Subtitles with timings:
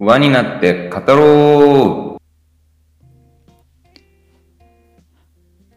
[0.00, 2.22] 輪になって語ろう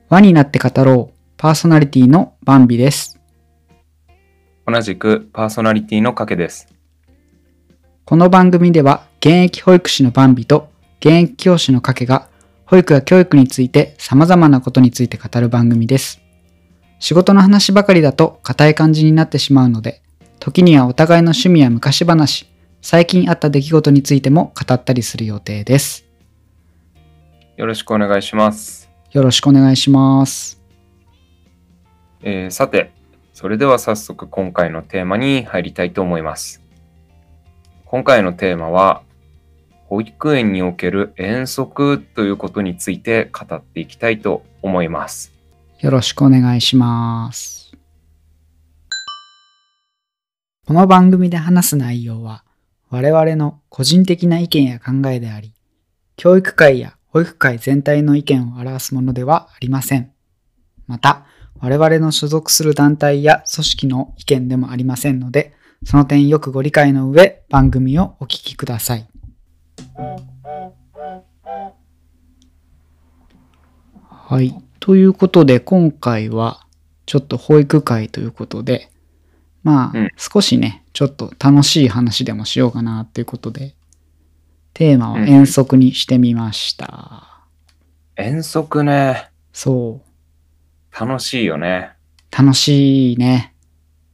[0.09, 3.19] 輪になって語ろうパーソナリティのバンビです。
[4.67, 6.67] 同じくパーソナリティのかけです。
[8.05, 10.69] この番組では現役保育士のバンビと
[10.99, 12.27] 現役教師のカケが
[12.67, 16.21] 保育や教育について様々なことについて語る番組です。
[16.99, 20.03] 仕事の話ばかりだと硬い感じになってしまうので、
[20.39, 22.50] 時にはお互いの趣味や昔話、
[22.81, 26.05] 最近あった出来事についても語ったりする予定です。
[27.55, 28.89] よろしくお願いします。
[29.11, 30.59] よろしくお願いします。
[32.23, 32.91] えーさて、
[33.33, 36.63] それでは早速今回のテーマに入りたいと思います。
[37.85, 39.03] 今回のテーマは、
[39.85, 45.33] 保育園における遠足ということについて語っていきたいと思います。
[45.79, 47.73] よろしくお願いします。
[50.65, 52.43] この番組で話す内容は
[52.91, 55.53] 我々の個人的な意見や考えであり、
[56.17, 60.11] 教育界や保育界全体の意見を表すものではありません。
[60.87, 61.25] また、
[61.61, 65.53] 我々の所属する団体や組織の意見でもありませんので、
[65.85, 69.07] その点よくご理解の上、番組をお聞きください。
[74.09, 74.53] はい。
[74.81, 76.67] ということで、今回は、
[77.05, 78.89] ちょっと保育会ということで、
[79.63, 83.75] まあ、うん少しね、ちょっと楽しい話でもしようかなっていうことで、
[84.73, 87.27] テーマはうん遠足にしてみました。
[88.15, 90.99] 遠足ね、そう。
[90.99, 91.91] 楽しいよね。
[92.31, 93.53] 楽しいね。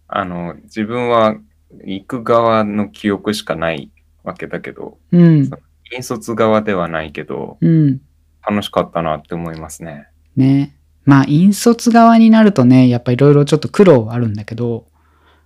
[0.08, 1.36] あの、自分は
[1.84, 3.92] 行く側の記憶しかない
[4.24, 5.50] わけだけど、うん。
[5.92, 8.02] 引率側ではないけど、うん。
[8.48, 10.08] 楽しかったなって思いますね。
[10.36, 10.76] ね。
[11.06, 14.86] まあ、引率側になるとね、やっぱいろいろちょっと苦労はあるんだけど、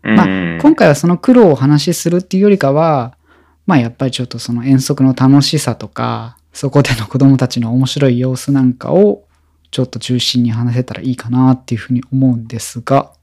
[0.03, 3.17] まあうん今回はその苦労をお話しするっていうよりかは、
[3.65, 9.23] まあやっぱりちょっとその遠足の楽しさとか、そこでの子供たちの面白い様子なんかを
[9.71, 13.13] ちょっと中心に話せたらいいかなっていうふうに思うんですが、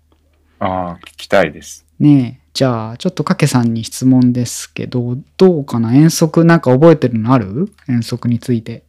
[0.61, 1.85] ああ、聞きたいです。
[2.01, 5.95] ねえ、じゃあちょっとかけさんに質問ですけど、どうかな？
[5.95, 7.73] 遠足なんか覚えてるのある？
[7.89, 8.85] 遠足について。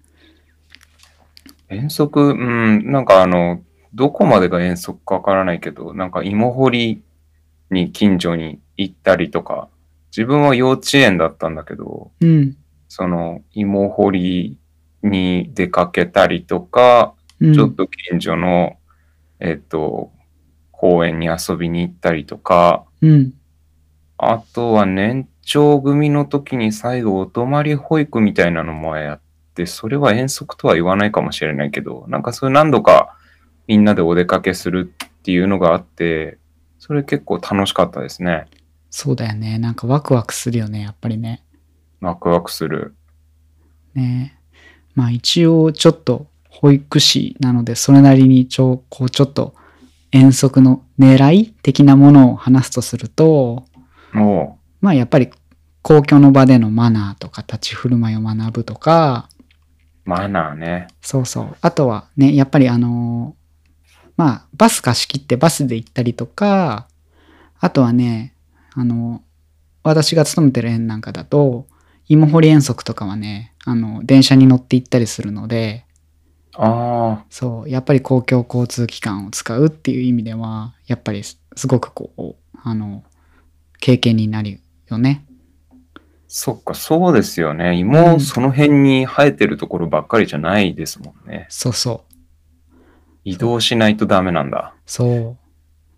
[1.68, 3.62] 遠足、うん、なんかあの、
[3.94, 7.02] どこまでが遠足かわからないけど、なんか芋掘り
[7.72, 9.69] に近所に行ったりとか、
[10.12, 12.57] 自分は幼稚園だったんだけど、うん。
[12.88, 14.57] その芋掘り
[15.03, 18.78] に出かけたりとか、うん、ちょっと近所の、
[19.40, 20.12] えっと、
[20.72, 23.34] 公園に遊びに行ったりとか、うん。
[24.18, 29.22] あとは年長組の時に最後お泊まり保育みたいなのもやっ
[29.56, 33.16] て、それは遠足とは言わないかもしれないけど、なんかそれ何度か
[33.68, 36.38] みんなでお出かけするっていうのがあって、
[36.79, 38.47] それ結構楽しかったですね。
[38.90, 39.59] そうだよね。
[39.59, 41.44] なんかワクワクするよね、やっぱりね。
[42.01, 42.95] ワクワクする。
[43.94, 44.40] ね
[44.95, 49.56] まあ一応ちょっと保育士なのでそれなりにちょこうちょっと
[50.12, 53.66] 遠足の狙い的なものを話すとすると
[54.81, 55.29] まあやっぱり
[55.81, 59.29] 公共の場でのマナーとか立ち振る舞いを学ぶとか
[60.03, 60.88] マナーね。
[61.01, 63.35] そうそうあとはねやっぱりあの
[64.19, 66.90] まあバス貸し切ってバスで行ったりとか
[67.62, 68.34] あとはね
[68.74, 69.24] あの
[69.81, 71.68] 私が勤めてる園なんかだと
[72.09, 75.85] 芋掘り遠足とかはねあの電車に乗って行ったりするので
[76.62, 83.03] あそう、やっぱり公共交通機関を使うっていう意味では、やっぱりすすごくこう、あの、
[83.79, 84.59] 経験になる
[84.90, 85.25] よね。
[85.72, 85.75] あ、
[86.28, 87.69] そっか、そうですよね。
[87.69, 91.46] う芋、んその辺に生えてるところばっかりじゃないですもんね。
[91.50, 92.09] そうそう。
[93.24, 94.74] 移動しないとダメなんだ。
[94.85, 95.38] そう。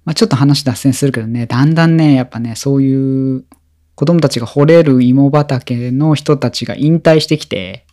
[0.06, 3.46] まあ、ちょっと話脱線するけどね、だんだんね、やっぱね、そういう
[3.96, 7.86] 子供たちが掘れる芋畑の人たちが引退してきて、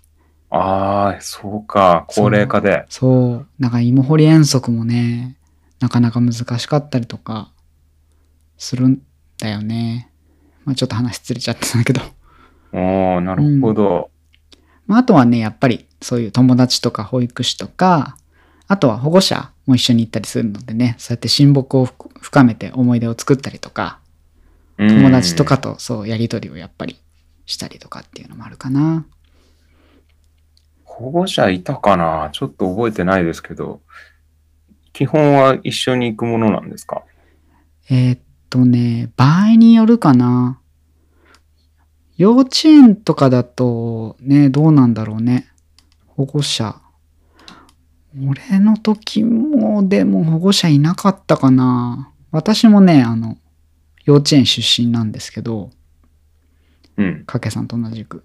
[0.51, 2.87] ああ、そうか、高齢化で。
[2.89, 5.37] そう、なんか芋掘り遠足もね、
[5.81, 7.53] なかなか難しかったりとか
[8.57, 9.03] するん
[9.39, 10.11] だよね。
[10.65, 12.01] まあ、ちょっと話ずれちゃったんだけど。
[12.73, 14.11] おおなるほど。
[14.87, 18.17] まあ、あとはね、やっぱりそういう友達とか保育士とか、
[18.69, 23.99] あとは保護者も一緒に行ったりするのでね、そうやって親睦を深深めて思い出を作ったりとか、
[24.77, 27.01] 友達とかとそうやりとりをやっぱり
[27.47, 29.07] したりとかっていうのもあるかな。
[30.85, 32.29] 保護者いたかな？
[32.33, 33.81] ちょっと覚えてないですけど、
[34.93, 37.03] 基本は一緒に行くものなんですか？
[37.89, 38.21] えーっ
[38.51, 40.61] とね、場合によるかな。
[42.17, 45.49] 幼稚園とかだとね、どうなんだろうね。
[46.09, 46.81] 保護者。
[48.27, 52.13] 俺の時も、でも保護者いなかったかな。
[52.31, 53.39] 私もね、あの、
[54.05, 55.71] 幼稚園出身なんですけど、
[56.97, 57.25] うん。
[57.27, 58.25] かけさんと同じく。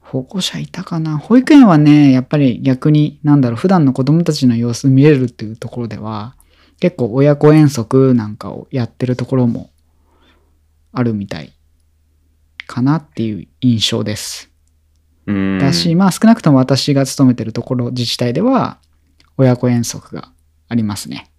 [0.00, 6.36] 保護者いたかな保育園はね、やっぱり逆に、なんだろう、普段の子供たちの様子見れるっていうところでは、
[6.80, 9.70] 結構親子遠足なんかをやってるところも
[10.92, 11.52] あるみたい
[12.66, 14.50] かなっていう印象です。
[15.26, 15.58] うん。
[15.58, 18.78] だし、まあ少なくとも私が勤めてるところ、自治体では、
[19.36, 20.32] 親子遠足が
[20.68, 21.30] ありますね。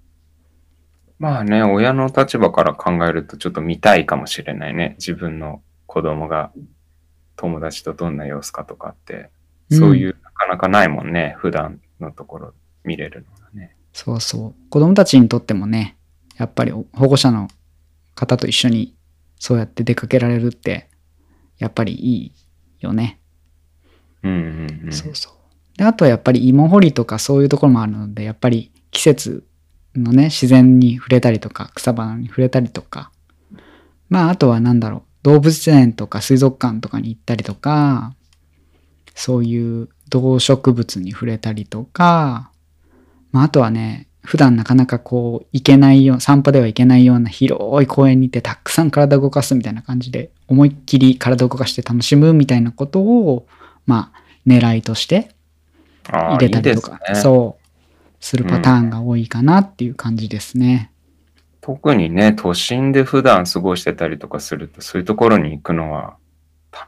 [1.20, 4.96] まあね、親の立場から考えるとちょっと見たいかもしれないね。
[5.00, 6.52] 自分の子供が
[7.36, 9.32] 友達とどんな様子かとかって。
[9.72, 11.36] そういう、なかなかないもんね。
[11.40, 12.54] 普段のところ
[12.84, 13.76] 見れるのがね。
[13.92, 14.70] そうそう。
[14.70, 15.98] 子供たちにとってもね、
[16.38, 17.50] やっぱり保護者の
[18.16, 18.96] 方と一緒に
[19.40, 20.90] そうやって出かけられるって、
[21.58, 22.34] やっぱりいい
[22.80, 23.20] よね。
[24.24, 24.92] うんうん。
[24.92, 25.78] そうそう。
[25.78, 29.44] で、あとはやっぱり芋掘りとかそういうところもあるので、やっぱり季節
[29.96, 33.12] のね、自然に触れたりとか、草花に触れたりとか、
[34.10, 38.14] まあ、あとはなんだろう、動物園とか水族館とかに行ったりとか、
[39.14, 42.52] そういう動植物に触れたりとか、
[43.32, 53.48] まあ、あとはね、普段なかなかこう、行けないよう、散歩では行けないような広い公園に行ってたくさん体動かすみたいな感じで、思いっきり体動かして楽しむみたいなことを、
[53.88, 55.32] まあ、狙いとして
[56.04, 57.68] 入れたりとか、いいね、そう、
[58.20, 60.92] するパターンが多いかなっていう感じですね。
[61.62, 66.18] 特にね、都心で普段過ごしてたりとかすると、そういうところに行くのは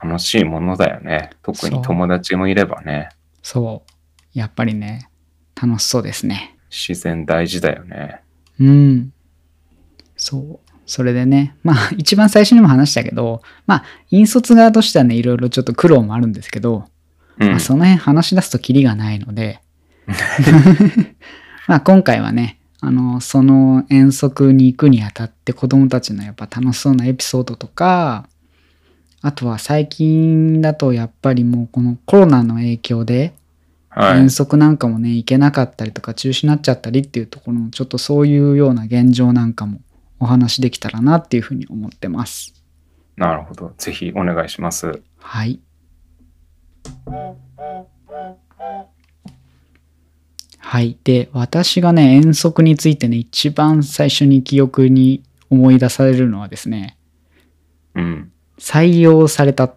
[0.03, 1.31] 楽しいものだよね。
[1.41, 3.09] 特に友達もいればね、
[3.41, 3.91] そう。
[4.37, 5.09] やっぱりね、
[5.61, 6.57] 楽しそうですね。
[6.69, 8.21] 自然大事だよね。
[8.59, 9.13] うん。
[10.15, 10.68] そう。
[10.89, 16.85] それでね、まあ 一番最初にも話したけど、まあ引率側としてはね、いろいろちょっと苦労もあるんですけど、
[17.39, 19.61] うんまあ、その辺話し出すとキリがないので、
[21.67, 28.27] まあ今回はね、あの、その遠足に行くにあたって子供たちのやっぱ楽しそうなエピソードとか、
[29.21, 33.33] あとは最近だとやっぱりもうこのコロナの影響で
[33.89, 34.29] はい遠。
[34.29, 39.81] 足なんかもね、行けなかったりとか中止になっちゃったりっていうところのちょっとそういうような現状なんかも
[40.19, 42.53] お話できたらなっていうふうに思ってます。
[43.15, 43.73] なるほど。
[43.77, 45.01] ぜひお願いします。
[45.17, 45.59] はい。
[50.57, 50.97] はい。
[51.03, 56.97] で、私がね、遠足についてね、一番最初に記憶に思い出されるのはですね、
[57.95, 58.31] うん。
[58.59, 59.73] 採用された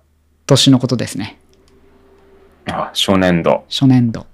[0.46, 1.38] 年のことですね。
[2.66, 3.64] あ、初年度。
[3.68, 4.26] 初年度。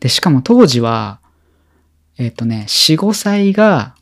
[0.00, 1.20] で、しかも当時は、
[2.18, 3.94] えっ、とね、4、5歳が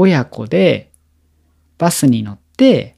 [0.00, 0.90] 親子で
[1.78, 2.96] バスに乗って、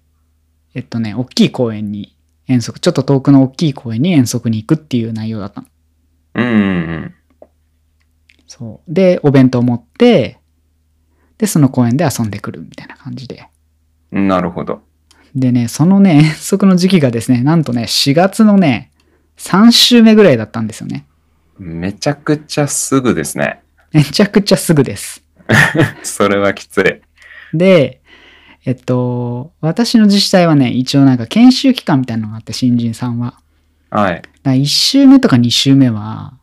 [0.75, 2.17] えっとね、大きい公園に
[2.47, 5.67] 遠足、ちょっと遠くの大きい公園に遠足に行くっていう内容だったの。
[6.35, 7.15] うんうん
[8.47, 8.93] そう。
[8.93, 10.39] で、お弁当持って、
[11.39, 13.49] で、その公園で遊んでくるみたいな感じで。
[14.13, 14.29] うん。
[14.29, 14.83] なるほど。
[15.35, 18.93] でね、そのね、遠足の時期がですね、なんとね、4月のね、
[19.39, 21.07] 3週目ぐらいだったんですよね。
[21.59, 23.63] めちゃくちゃすぐですね。
[23.93, 25.22] めちゃくちゃすぐです。
[26.03, 27.57] それはきつい。
[27.57, 28.01] で、
[28.65, 33.39] えっと、私の自治体はね、一応なんか研修期間みたいなのがあって、新人さんは。
[33.91, 34.15] はい。
[34.17, 36.35] だから1週目とか2週目は、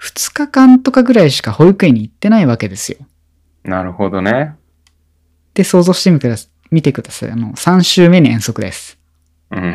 [0.00, 2.98] 2日間とかぐらいしか保育園に行ってないわけですよ。
[3.64, 4.54] なるほどね。
[5.54, 7.30] で、想像してみてくださ見てください。
[7.30, 8.98] あの、3週目に遠足です。
[9.50, 9.74] うん。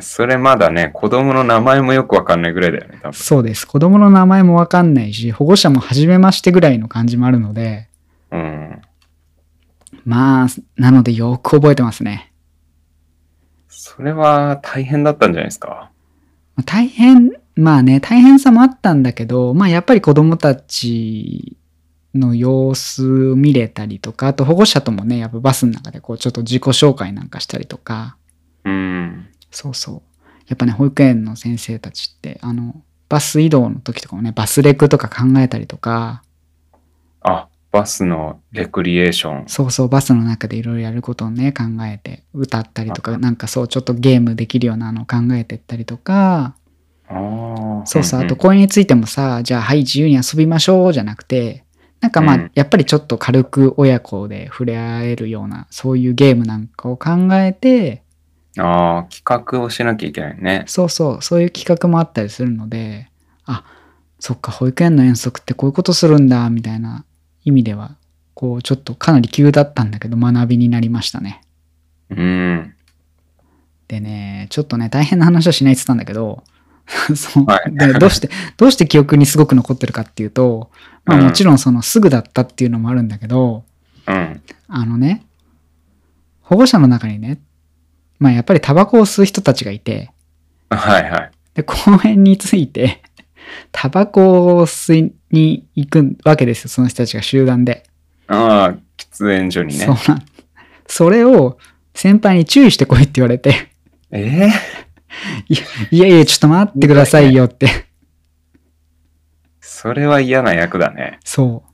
[0.00, 3.12] それまだね、子供の名前もよくわかんないぐらいだよね、多分。
[3.12, 3.66] そうです。
[3.66, 7.88] 子供の名前もわかんないし、保護者も初めましてぐらいの感じもあるので、
[8.30, 8.80] うん。
[10.04, 12.32] まあ、なのでよく覚えてますね。
[13.68, 15.90] それは大変だったんじゃないですか？
[16.56, 21.56] まあ大変、まあね、大変さもあったんだけど、まあやっぱり子供たち
[22.14, 28.16] の様子見れたりとか、あと保護者ともね、やっぱバスの中でこうちょっと自己紹介なんかしたりとか、
[28.64, 29.28] うん。
[29.52, 30.02] そうそう。
[30.48, 36.22] やっぱね、保育園の先生たちって、あの、バス移動の時とかもね、バスレクとか考えたりとか、
[37.20, 39.48] あ、バスのレクリエーション。
[39.48, 46.56] そうそう、バスの中でいろいろやることをね、考えて、歌ったりとか、なんかそう、ちょっとゲームできるようなのを考えてったりとか、
[47.08, 47.86] ああ。
[47.86, 51.64] そうそう、んんあと公園についてもさ、じゃあはい、自由に遊びましょうじゃなくて、
[52.00, 58.01] なんかまあ、うんやっぱりちょっと軽く親子で触れ合えるような、そういうゲームなんかを考えて、
[58.58, 60.64] ああ、企画をしなきゃいけないね。
[60.66, 63.08] そうそう、そういう企画もあったりするので、
[63.46, 63.64] あ、
[64.18, 67.04] そっか、保育園の遠足ってこういうことするんだ、みたいな
[67.44, 67.96] 意味では、
[68.34, 71.42] こう、ちょっとかなり急だったんだけど、学びになりましたね。
[72.10, 72.74] うん。
[73.88, 76.44] でね、ちょっとね、大変な話はしないって言ったんだけど、
[77.14, 80.70] そう、はいでどうして、どうして記憶にすごく残ってるかっていうと、
[81.04, 83.64] まあうんもちろんそのすぐだったっていうのもあるんだけど、
[84.06, 84.42] うん。
[84.68, 85.24] あのね、
[86.40, 87.38] 保護者の中にね、
[88.22, 90.12] まあやっぱりタバコを吸う人たちがいて、
[90.70, 91.30] はいはい。
[91.54, 91.74] で、公
[92.04, 93.02] 園について、
[93.72, 97.82] タバコを吸いに行くわけですよ、その人たちが集団で。
[98.28, 99.96] ああ、喫煙所にねそう。
[100.06, 100.24] なん
[100.86, 101.58] それを
[101.94, 103.70] 先輩に注意してこいって言われて、
[104.12, 104.48] え
[105.90, 107.86] いやいや、ちょっと待ってくださいよって。
[109.60, 111.18] それは嫌な役だね。
[111.24, 111.64] そ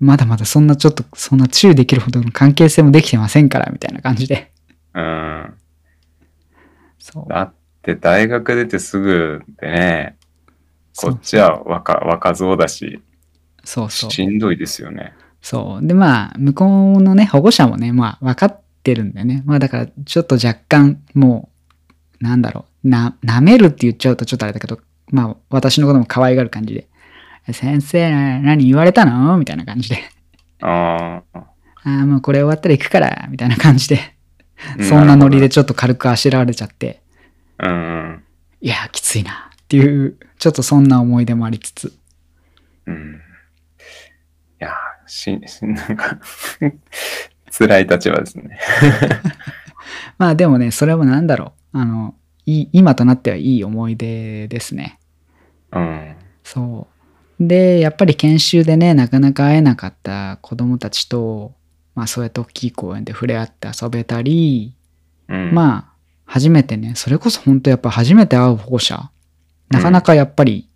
[0.00, 0.04] う。
[0.04, 4.50] まだまだそんなちょっと、そんな注意できるほどの関係性もできてませんから、みたいな感じで。
[4.98, 5.54] うん。
[6.98, 7.28] そう。
[7.28, 10.16] だって大学出てすぐでね、
[10.96, 13.00] こっちは若若造だし、
[13.64, 14.10] そうそう。
[14.10, 15.12] しんどいですよね。
[15.40, 15.86] そう。
[15.86, 19.42] で、まあ、向こうのね、保護者もね、まあ、分かってるんだよね。
[19.46, 21.48] まあ、だから、ちょっと若干、も
[22.20, 26.88] う、なんだろう、な、舐めるって言っちゃうとちょっとあれだけど、まあ、私のことも可愛がる感じで、
[27.52, 29.38] 先生、何言われたの？
[29.38, 29.98] みたいな感じで。
[30.60, 31.38] ああ。
[31.38, 31.48] あ
[31.84, 34.16] あ、もうこれ終わったら行くから、みたいな感じで、
[34.88, 37.02] そんなノリでちょっと軽くあしらわれちゃって、
[37.58, 38.24] うんうん。
[38.60, 41.92] いやー、きついな、っていう、ちょっとそんな思い出もありつつ、
[42.86, 43.20] うん。
[44.60, 44.72] いや
[45.06, 45.30] し
[45.62, 46.18] なんか、
[47.50, 48.58] 辛い立場ですね。
[50.18, 52.14] まあでもね、それもなんだろう、あの、
[52.46, 54.98] いい今となってはいい思い出ですね。
[55.72, 56.16] うん。
[56.42, 56.88] そ
[57.40, 57.46] う。
[57.46, 61.54] で、やっぱり研修でね、なかなか会えなかった子供たちと、
[61.98, 64.72] まあそうやって大きい公園で触れ合って遊べたり、
[65.28, 65.92] うん、まあ、
[66.26, 69.10] 初めてね、それこそ本当やっぱ初めて会う保護者、
[69.68, 70.68] なかなかやっぱり、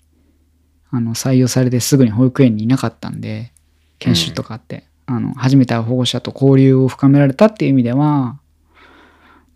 [0.91, 3.52] あの、採用されてすぐに保育園にいなかったんで、
[4.00, 8.41] 研修とかあって、あの、初めて会う保護者と交流を深められたっていう意味では、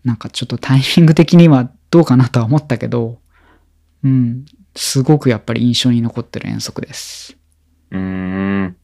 [0.05, 3.19] なんかちょっとタイミング的にはどうかなとは思ったけど、
[4.05, 4.45] うん、
[4.77, 7.37] すごくやっぱり印象に残ってる遠足です。
[7.91, 8.77] うーん。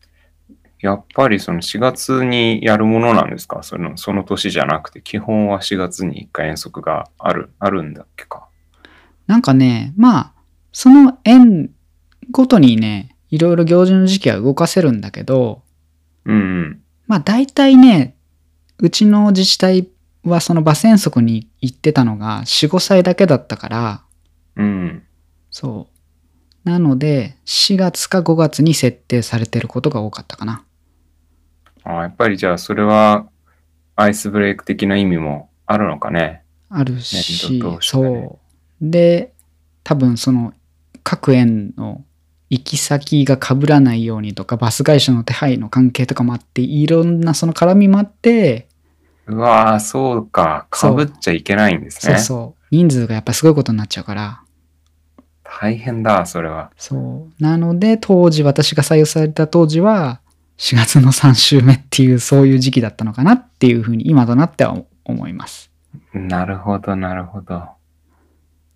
[0.82, 3.62] やっぱりその4月にやるものなんですか？
[3.62, 8.48] そのその年じゃなくて、基本は4月に1回遠足がある、あるんだっけか？
[9.28, 10.32] なんかね、まあ、
[10.72, 11.70] その園
[12.32, 15.62] ごとにね、いろいろ行事の時期は動かせるんだけど、
[16.24, 16.82] うんうん。
[17.06, 18.16] まあ大体ね、
[18.78, 19.88] うちの自治体
[20.24, 24.02] はそのバス遠足に行ってたのが4、5歳だけだったから、
[24.56, 25.02] うん。
[25.50, 25.88] そ
[26.64, 26.68] う。
[26.68, 30.64] なので、4月か5月に設定されてることが多かったかな。
[31.84, 33.26] あやっぱりじゃあそれは
[33.96, 36.42] アイスブレイク的な意味もあるのかね。
[36.68, 38.38] あるし、ねそ
[38.80, 38.90] う。
[38.90, 39.32] で、
[39.84, 40.54] 多分その
[41.02, 42.04] 各園の
[42.50, 48.68] 行き先が被らないようにとか、バス会社の手配の関係とかもあって、いろんなその絡みもあって、
[49.26, 50.66] うわー、そうか。
[50.70, 52.14] かぶっちゃいけないんですね。
[52.16, 52.64] そうそう。
[52.74, 54.42] 人数がやっぱすごいことになっちゃうから。
[55.44, 56.70] 大変だ、それは。
[56.76, 57.42] そう。
[57.42, 60.20] なので、当時、私が採用された当時は、
[60.62, 65.73] 4月の3週目っていう、そういう時期だったのかなっていうふうに、今となっては思います。
[66.14, 67.64] なるほど、なるほど。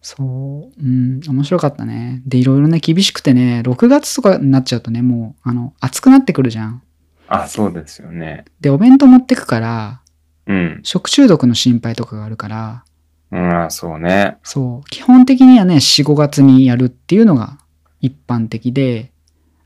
[0.02, 0.26] そう。
[0.26, 2.23] うん、面白かったね。
[2.26, 6.83] で、いろいろね、厳しくてね、6月とかになっちゃうとね、もう、あの、暑くなってくるじゃん。
[7.28, 8.47] あ、そうですよね。
[8.61, 10.00] で、お弁当持ってくから、
[10.47, 10.81] うん。
[10.83, 12.85] 食中毒の心配とかがあるから、
[13.31, 14.38] うん、あそうね。
[14.43, 14.90] そう。
[14.90, 17.59] 基本的にはね、4、5月にやるっていうのが
[18.00, 19.12] 一般的で、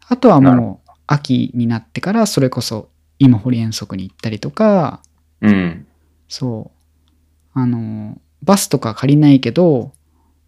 [0.06, 0.79] あとはもう、
[1.12, 2.88] 秋になってから、それこそ、
[3.18, 5.02] 芋掘り遠足に行ったりとか、
[5.40, 5.86] うん。
[6.28, 7.18] そう。
[7.52, 9.92] あの、バスとか借りないけど、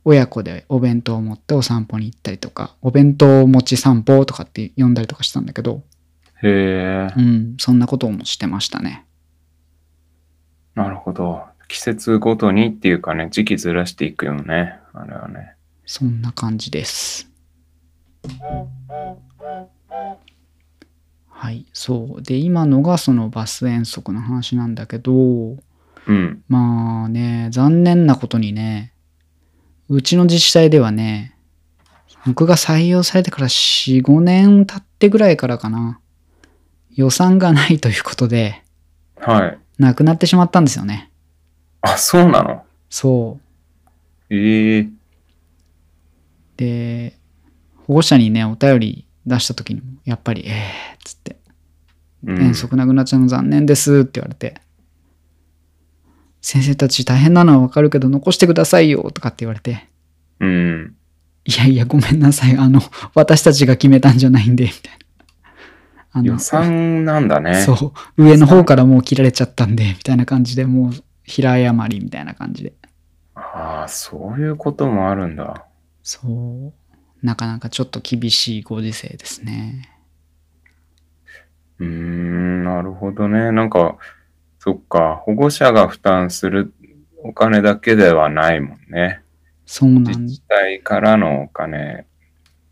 [0.04, 5.82] 親子でお弁当を持ってお散歩に行ったりとか、お弁当持ち散歩とかって呼んだりとかしたんだけど、
[6.44, 9.04] へえ、うん、そんなこともしてましたね。
[10.76, 11.42] なるほど。
[11.66, 14.78] 季節ごとにっていうかね、時期ずらしていくよね。
[14.92, 15.54] あれはね。
[15.86, 17.28] そんな感じです。
[21.42, 22.22] はい、そう。
[22.22, 25.56] で、今のがそのバス遠足の話なんだけど、
[26.06, 26.44] うん。
[26.46, 28.92] まあね、残念なことにね、
[29.88, 31.36] うちの自治体ではね、
[32.26, 35.98] 僕が採用されてから4、5年経ってぐらいからかな、
[36.94, 38.62] 予算がないということで、
[39.16, 39.58] はい。
[39.78, 41.10] なくなってしまったんですよね。
[41.80, 42.62] あ、そうなの？
[42.88, 43.40] そ
[44.30, 44.32] う。
[44.32, 44.88] ええ
[46.56, 47.18] で、
[47.88, 51.36] 保護者にね、お便り出した時にも、やっぱり、ええー、っつって、
[52.24, 54.60] うん遠足なくなっちゃうの残念ですって言われて、
[56.40, 59.88] 先生たち大変なのはわかるけど残してくださいよとかって言われて、
[60.40, 60.96] うん。
[61.44, 62.80] いやいやごめんなさい、あの、
[63.14, 65.02] 私たちが決めたんじゃないんで、みたいな。
[66.14, 67.62] あ予算なんだね。
[67.62, 70.92] そう、上の方からもう切られちゃったんで、みたいな感じで、もう
[71.24, 72.74] 平謝りみたいな感じで。
[73.34, 75.64] ああ、そういうこともあるんだ。
[76.02, 76.72] そう、
[77.22, 79.88] なかなかちょっと厳しいご時世ですね。
[81.78, 83.52] うーん、なるほどね。
[83.52, 83.96] なんか、
[84.58, 86.72] そっか、保護者が負担する
[87.18, 89.22] お金だけではないもんね。
[89.66, 92.06] そうなん自治体からのお金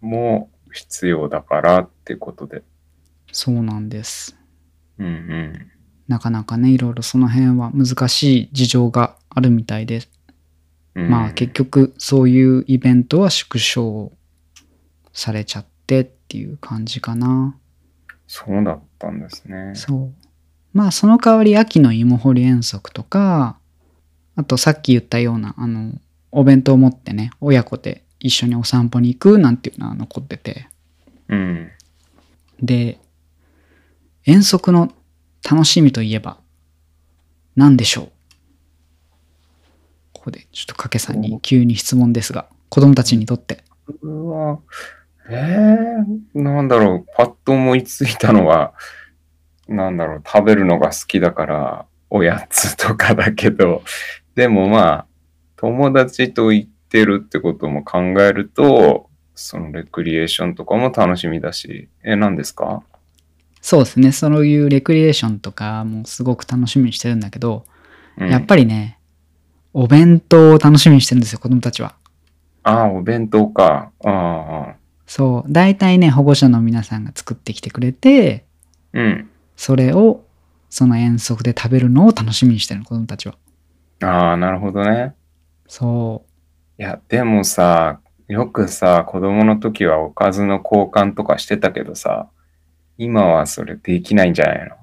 [0.00, 2.62] も必要だからってことで。
[3.32, 4.36] そうなんです。
[4.98, 5.70] うんうん。
[6.08, 10.10] なかなかね、いろいろその辺は難しい事情があるみたいです。
[10.96, 14.12] うんまあ結局そういうイベントは縮小
[15.12, 17.56] されちゃってっていう感じかな。
[18.26, 19.72] そうだったんですね。
[19.74, 20.12] そう。
[20.72, 23.58] まあその代わり秋の芋掘り遠足とか、
[24.36, 25.94] あとさっき言ったような、あの、
[26.30, 30.68] お弁当を持ってね、親子で一緒にお散歩に行くなんていうのは残ってて。
[31.28, 31.70] うん。
[32.62, 33.00] で、
[34.24, 34.92] 遠足の
[35.50, 36.38] 楽しみといえば、
[37.56, 38.10] 何でしょう
[40.12, 43.64] ここでちょっと掛さんに急に質問ですが、子供たちにとって。
[44.02, 44.60] うわ、
[45.30, 48.74] えー、なんだろう、パッと思いついたのは、
[49.68, 53.82] なんだろう、食べるのが好きだから、おやつとかだけど、
[54.34, 55.06] でもまあ、
[55.56, 62.82] 友達と行ってるってことも考えると、そのレクリエーションとかも楽しみだし、え、何ですか？
[63.60, 67.64] そうですね、そういうレクリエーションとかもすごく楽しみにしてるんだけど、
[68.18, 68.46] やっり。
[68.46, 68.98] ぱりね、
[69.72, 71.94] お弁当を楽しみにしてるんですよ、子供たちは。
[72.64, 73.92] ああ、お弁当か。
[74.04, 74.74] ああ、
[75.12, 78.44] そう、大体ね、保護者の皆さんが作ってきてくれて、
[78.92, 79.28] うん。
[79.56, 80.24] それを
[80.68, 83.34] その遠足で食べるのを楽しみにしてるの、子供たちは。
[84.04, 85.16] ああ、なるほどね。
[85.66, 86.22] そ
[86.78, 87.98] いや、でもさ、
[88.28, 92.28] よくさ、子供の時はおかずの交換とかしてたけどさ、
[92.96, 94.76] 今はそれできないんじゃないの？
[94.76, 94.78] う。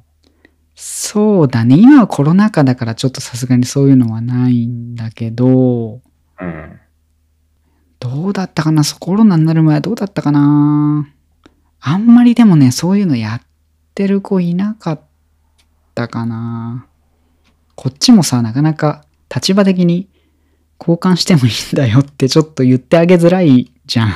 [0.76, 1.78] そうだね。
[1.78, 6.02] 今はコロナ禍だからちょっとさすがにそういうのはないんだけど、
[6.42, 6.80] うん。
[8.10, 8.84] どうだったかな？
[8.84, 11.08] コロナになる前はどうだったかな？
[11.80, 13.42] あんまりでもね、そういうのやっ
[13.96, 15.02] てる子いなかっ
[15.94, 16.88] たかな
[17.76, 20.10] こっちもさ、なかなか立場的に
[20.80, 24.10] 交換してもいいんだよってちょっと言ってあげづらいじゃん。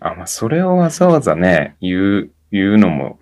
[0.00, 3.20] あ、まあ、それをわざわざね、言う、言うのも、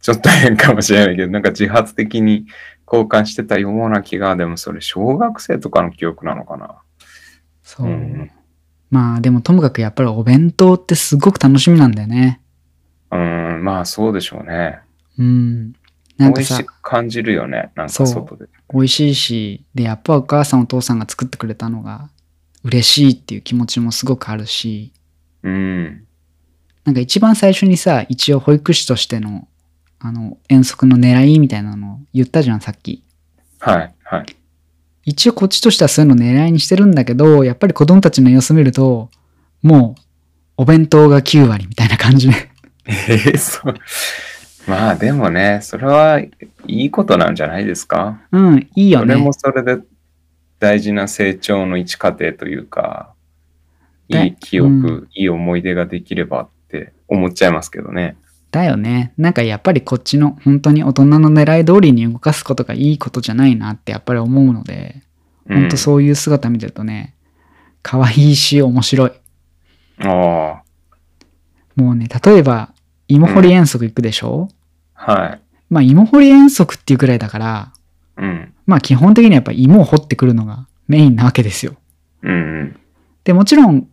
[0.00, 2.46] ちょっと変かもしれないけど、なんか自発的に
[2.86, 6.76] 交換してたような気が、でもそれ小学生とかの記憶なのかな？
[7.62, 7.86] そう。
[7.86, 8.30] うん
[8.90, 12.40] まあでもともかくやっぱりお弁当ってすごく楽しみなんだよね。
[13.10, 14.80] うん、まあそうでしょうね。
[15.18, 15.72] うん。
[16.16, 17.70] なんかさ美味し、く感じるよね。
[17.74, 18.46] なんか外で。
[18.72, 22.10] 美味しいし、で、やっぱお母さんお父さんが作ってくれたのが
[22.64, 24.92] 嬉しいっていう気持ちもすごくあるし、
[25.42, 26.04] うん。
[26.84, 29.46] なんか一番最初にさ、一応保育士としての、
[30.00, 33.04] あの、遠足の狙いみたいなのを言ったじゃん、さっき。
[33.58, 34.37] はい、はい。
[35.08, 39.08] 一応こっちとしてはそういうの狙いにしてるんだけど、やっぱり子供たちの様子見ると、
[39.62, 40.02] もう、
[40.58, 42.34] お弁当が9割みたいな感じで。
[42.84, 43.74] えー、そう。
[44.66, 46.30] まあでもね、それはい
[46.66, 48.20] いことなんじゃないですか。
[48.32, 49.14] うん、いいよね。
[49.14, 49.82] それもそれで
[50.58, 53.14] 大事な成長の一過程というか、
[54.10, 58.18] だいい記憶、うんいい思い出ができればって思っちゃいますけどね。
[58.50, 59.12] だよね。
[59.18, 65.08] なんかやっぱりこっちの本当に大人の狙い通りに動かすことがいいことじゃないなってやっぱり思うので、うん
[65.48, 67.14] 本当そういう姿見てるとね、
[67.82, 69.12] 可愛いし面白い。
[70.00, 70.62] あ
[71.74, 72.74] もうね、例えば
[73.08, 74.50] 芋掘り遠足行くでしょ、
[74.94, 75.40] あ、はい。
[75.70, 77.72] まあ芋掘り遠足っていうくらいだから、
[78.18, 78.52] うん。
[78.66, 81.76] まあ基本的にはやっぱ芋を掘ってくるのがメインなわけですよ。
[82.22, 82.34] うんう
[82.64, 82.80] ん。
[83.24, 83.88] で、もちろん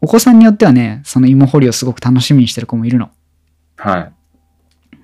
[0.00, 3.10] お子さんによってはね、その芋掘りをすごく楽しみにしてる子もいるの。
[3.78, 4.12] はい。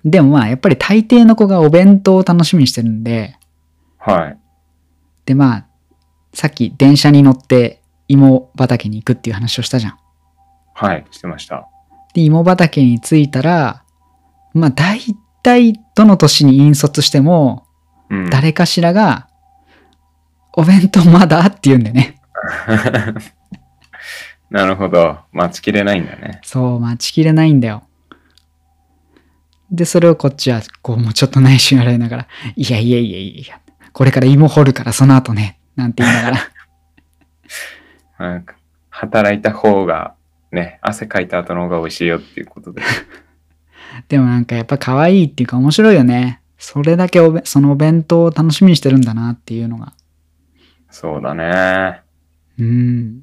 [0.05, 3.37] でもまあやっぱり大抵の子がお弁当を楽しみにしてるんで、
[3.99, 4.39] はい。
[5.25, 5.67] でまあ、
[6.35, 9.99] さっき電車に乗って芋畑に行くっていう話をしたじゃん。
[10.75, 11.07] はい。
[11.11, 11.69] してました。
[12.13, 13.85] で、芋畑に着いたら、
[14.53, 15.01] まあ大
[15.43, 17.67] 体どの年に引率しても、
[18.11, 18.31] うん。
[18.31, 19.29] 誰かしらが、
[20.53, 22.21] お弁当まだって言うんだよね。
[24.51, 25.19] なるほど。
[25.33, 26.41] 待ちきれないんだね。
[26.43, 27.85] そう、待ちきれないんだよ。
[29.71, 33.61] で、それをこっちは、こう、もうちょっと内心洗いながら、いやいやいやいやいや、
[33.93, 36.39] これから芋掘るからその後ね、なんて言いながら。
[38.19, 38.57] なんか
[38.91, 40.15] 働いた方が、
[40.53, 42.83] ね、汗かいた後の方が美味しいよっていうことで。
[44.09, 46.41] でもなんかやっぱ可愛いっていうか面白いよね。
[46.59, 49.93] それだけおべそのお弁当を楽しみにしてるんだなっていうのが。
[50.91, 52.03] そうだね。
[52.59, 53.23] うん。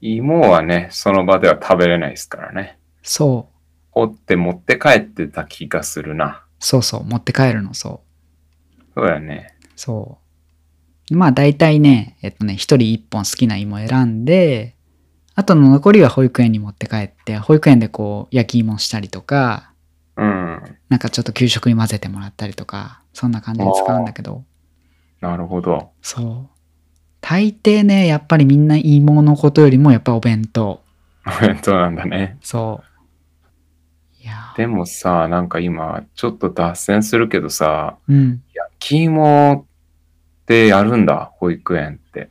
[0.00, 2.78] 芋はね、その場では食べれないですからね。
[3.02, 3.51] そう。
[3.92, 6.44] 掘って持って帰ってた気がするな。
[6.58, 7.04] そうそう。
[7.04, 8.02] 持って帰るの、そ
[8.80, 8.82] う。
[8.94, 9.54] そうだよね。
[9.76, 10.18] そ
[11.10, 11.14] う。
[11.16, 14.76] まあ大体ね、えっとね、一人一本好きな芋選んで、
[15.34, 19.72] あとの残りは保育園に持って帰って、保育園でこう焼き芋したりとか、
[20.16, 20.62] うん。
[20.88, 24.44] なんかちょっと給食に混ぜてもらったりとか、そんな感じで使うんだけど、
[25.22, 25.92] なるほど。
[26.02, 26.48] そう。
[27.20, 30.82] 大抵ね、やっぱりみんな芋のことよりもやっぱお弁当。
[31.24, 32.36] お弁当なんだね。
[32.42, 32.91] そう。
[34.56, 38.42] でもさ、なんか今、ちょっと脱線するけどさ、ーうん。
[38.54, 42.28] 焼き芋ってやるんだ、保育園って。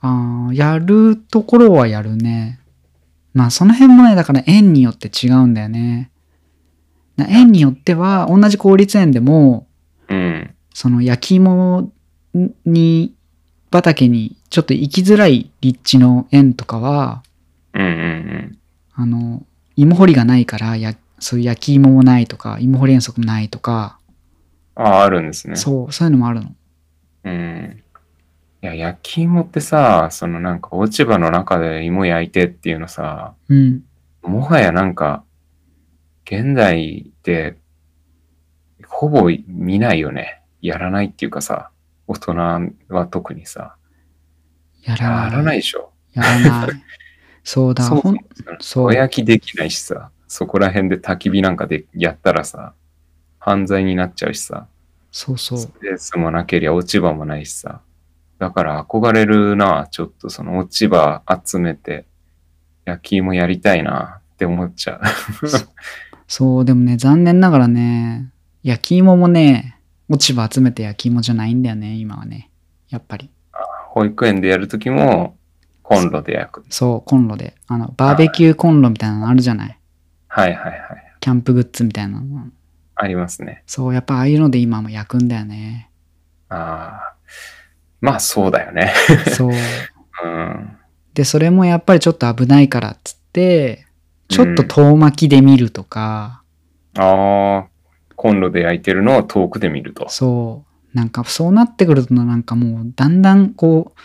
[0.00, 2.60] あーやるところはやるね。
[3.34, 6.10] まあその辺もね、だから園によって違うんだよね。
[7.16, 9.66] な園によっては、同じ公立園でも、
[10.08, 10.54] うん。
[10.74, 11.90] その焼き芋
[12.64, 13.14] に、
[13.70, 17.22] 畑にちょっと行きづらい立地の園とかは、
[17.74, 18.58] うんうん
[18.94, 23.98] あの、芋掘りがないから、やそういう焼き芋もないとか、芋掘り遠足もないとか、
[24.76, 24.86] うん。
[24.86, 25.56] ああ、あるんですね。
[25.56, 26.54] そう、そういうのもあるの。
[27.24, 27.82] うん。
[28.62, 33.82] いや、焼き芋ってさ、そのなんか落ち葉の中で芋焼いてっていうのさ、うん。
[34.22, 35.24] もはやなんか、
[36.24, 37.56] 現代で、
[38.86, 40.42] ほぼ見ないよね。
[40.60, 41.70] やらないっていうかさ、
[42.06, 42.34] 大人
[42.88, 43.76] は特にさ、
[44.84, 45.24] やらない。
[45.24, 45.92] やらないでしょ。
[46.12, 46.68] やらない。
[47.44, 52.74] そうだ、そもそもほん、そうお焼きできないしさ、そこら辺で焚き火なんかでやったらさ、
[53.38, 54.66] 犯罪になっちゃうしさ、
[55.10, 55.58] そうそう。
[55.58, 57.80] スペースもなけりゃ落ち葉もないしさ。
[58.38, 62.06] だから憧れるな、ちょっとその落ち葉集めて、
[62.84, 65.00] 焼き芋やりたいなって思っちゃう。
[66.26, 69.78] そう、でもね、残念ながらね、焼き芋もね、
[70.08, 72.50] 落ち葉集めて焼き芋じゃないんだよね、今はね。
[72.88, 73.30] やっぱり。
[73.90, 75.36] 保育園でやるときも、
[75.82, 76.64] コンロで焼く。
[76.70, 77.54] そう、コンロで。
[77.66, 79.78] あの、バーベキューコンロみたいなのあるじゃない？
[80.28, 80.80] はいはいはい。
[81.20, 82.46] キャンプグッズみたいなの。
[82.94, 83.62] ありますね。
[83.66, 85.90] そう、やっぱああいうので今も焼くんだよね。
[86.48, 87.14] ああ。
[88.00, 88.92] まあそうだよね。
[89.36, 89.50] そう。
[90.24, 90.76] うん。
[91.14, 93.86] で、それもやっぱりちょっと危ないからっつって、
[94.28, 96.42] ちょっと遠巻きで見るとか、
[96.96, 97.68] ああ。
[98.16, 100.08] コンロで焼いてるのを遠くで見ると。
[100.08, 100.64] そ
[100.94, 100.96] う。
[100.96, 104.00] なんかそうなってくるとなんかもうだんだんこう、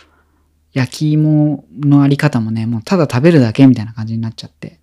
[0.72, 4.78] 焼き芋のあり方もね、もうただ食べるだけみたいな感じになっちゃって。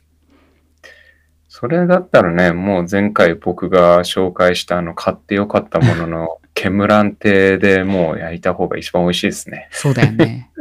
[1.48, 9.70] それだったらね、もう前回僕が紹介したあの買ってよかったもののケムランテでもう焼いた方が一番美味しいですね。
[9.72, 10.52] そうだよね。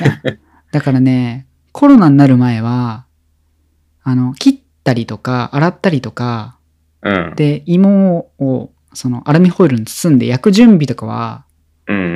[0.72, 3.06] だからね、コロナになる前は、
[4.02, 6.58] あの、切ったりとか、洗ったりとか、
[7.02, 7.32] うん。
[7.36, 11.44] で、芋を、その、アルミホイルに包んで焼く準備とかは、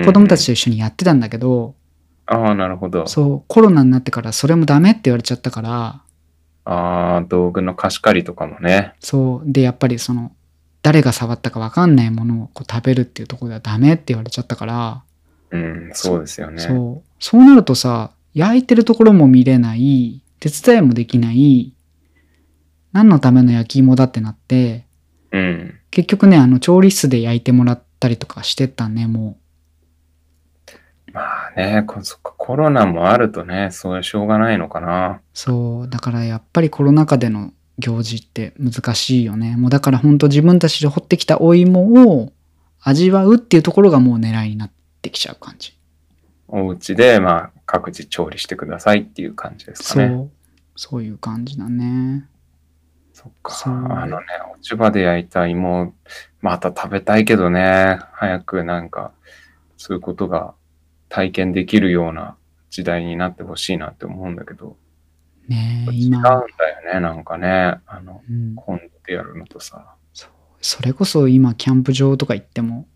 [0.05, 1.75] 子供たちと一緒にやってたんだけど、
[2.27, 3.07] ああ、なるほど。
[3.07, 6.03] そう、コロナになってからそれもダメって言われちゃったから、
[6.65, 8.95] ああ、道具の貸し借りとかもね。
[9.01, 10.33] そう、で、やっぱりその、
[10.83, 15.03] 誰が触ったかわかんないものをこう食べるっていうところではダメって言われちゃったから、
[15.51, 16.61] うん、そうですよね。
[16.61, 21.73] そう、そうなるとさ、焼いてるところも見れない、手伝いもできない、
[22.93, 24.87] 何のための焼き芋だってなって、
[25.31, 25.75] うん。
[25.91, 29.39] 結局ね、あの、調理室で焼いてもらったりとかしてたね、も
[31.17, 35.13] まあね、こそっかコロナもあるとね、そういうしょうがないのかな。
[35.13, 35.21] う。
[35.33, 39.57] そう、だからやっぱりコロナ禍での行事って難しいよね。
[39.57, 42.33] もうだから本当自分たちで掘ってきたお芋を
[42.83, 45.73] 味わうっていうところがもう狙いになってきちゃう感じ。
[46.49, 50.09] お家で、まあ、各自調理してくださいっていう感じですかね。
[50.09, 50.31] そう、
[50.77, 52.29] そういう感じだね。
[53.15, 53.55] そっか。
[53.65, 55.95] あのね、落ち葉で焼いた芋、
[56.43, 59.13] また食べたいけどね、早くなんか、
[59.79, 60.55] そういうことが
[61.09, 62.37] 体験できるような
[62.71, 64.77] 時代になってほしいなって思うんだけど、
[65.49, 66.47] ねえ、違うんだ今、よ
[66.95, 69.95] ね、なんかね、あの、うん、コンロでやるのとさ。
[70.61, 72.89] それこそ今キャンプ場とか行っても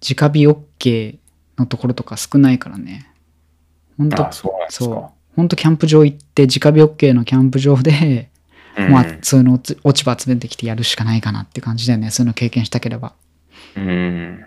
[0.00, 1.18] 直火 OK
[1.58, 3.12] のところとか少ないからね。
[3.98, 5.10] ほんとあ、そうそうか。
[5.34, 8.30] ほんとキャンプ場行って直火 OK のキャンプ場で、
[8.78, 8.90] うん。
[8.92, 12.10] まあ普通の落ち葉集めてきてやるしかないかなって感じだよね。
[12.10, 13.14] そういうの経験したければ。
[13.76, 14.46] うん。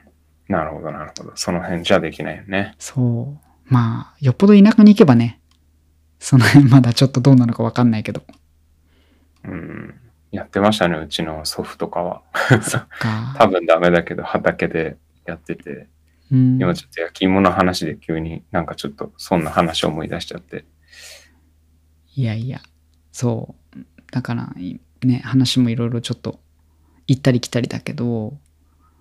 [0.50, 1.32] なるほど、なるほど。
[1.36, 2.76] その辺じゃできないよね。
[2.78, 5.40] そうまあよっぽど田舎に行けばね
[6.18, 8.24] その辺まだちょっとどうなのかわかんないけど
[9.46, 9.94] うん。
[10.32, 12.22] やってましたね、うちの祖父とかは。
[12.62, 15.88] そっか 多分ダメだけど、畑でやってて、
[16.32, 20.66] うん今ちょっと焼き芋の話で急になんかちょっとそんな話を思い出しちゃって。
[22.16, 22.62] いやいや、
[23.12, 23.78] そう。
[24.12, 26.40] だから、いね、話もいろいろちょっと
[27.08, 28.38] 行ったり来たりだけど、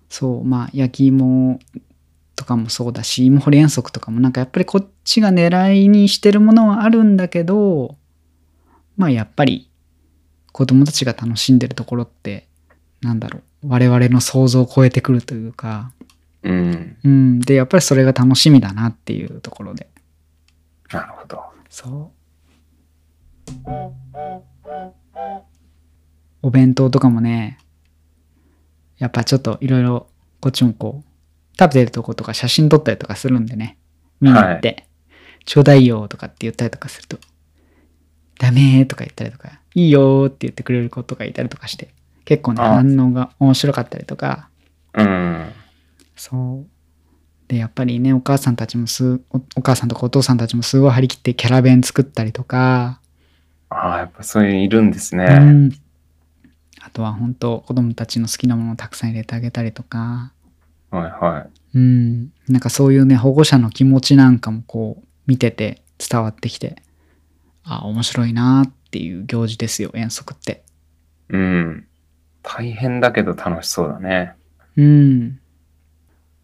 [0.09, 1.59] そう、まあ、焼き芋
[2.35, 7.95] とかもそうだし、芋掘り遠足とかもなんかやっぱりこっちが狙いにしてるものはあるんだけど、
[8.97, 9.69] まあやっぱり
[10.51, 12.47] 子供たちが楽しんでるところって、
[13.01, 15.91] なんだろう、我々の想像を超えてくるというか、
[16.43, 16.97] うん。
[17.03, 19.89] うん、で、やっぱりそれが楽しみだなっていうところで。
[20.91, 21.43] なるほど。
[21.69, 22.19] そう。
[26.41, 27.59] お弁当とかもね、
[28.99, 30.07] やっぱちょっといろいろ
[30.39, 31.09] こっちもこう
[31.59, 33.77] 食べてるとことか写真撮ったりとかするんでね。
[34.21, 34.85] 見に行って、
[35.45, 37.17] ちょうだいよとかって言ったりとかすると、
[38.37, 41.89] ダメーとか言ったりとか、いいよーって言ってくれる子とかいたりとかして、
[42.25, 44.49] 結構ね、あ反応が面白かったりとか、
[44.93, 45.51] うん。
[46.15, 46.67] そう。
[47.47, 53.01] で、やっぱりね、お母さんたちもす、おお母さんとかお父さんたちもすごい張り切ってキャラ弁作ったりとか、
[53.69, 55.25] ああ、やっぱそういういるんですね。
[55.25, 55.71] うん。
[56.89, 60.33] あとは本当子供たちの好きなものをたくさん入れてあげたりとか、
[60.89, 61.77] はいはい。
[61.77, 62.31] うん。
[62.47, 66.81] なんかそういうね、保護者の気持ちなんかもこう、見てて伝わってきて、
[67.63, 70.63] あ、面白いなっていう行事ですよ、遠足って。
[71.29, 71.85] うん。
[72.41, 74.33] 大変だけど楽しそうだね。
[74.75, 75.39] うん。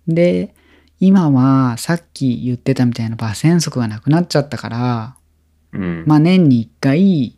[0.08, 0.54] で、
[1.00, 5.16] 今はさっき言ってたみたいなバス遠足がなくなっちゃったから、
[5.74, 6.04] うん。
[6.06, 7.36] まあ年に一回、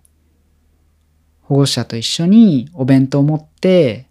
[1.48, 4.08] 保護者と一緒にお弁当を持って、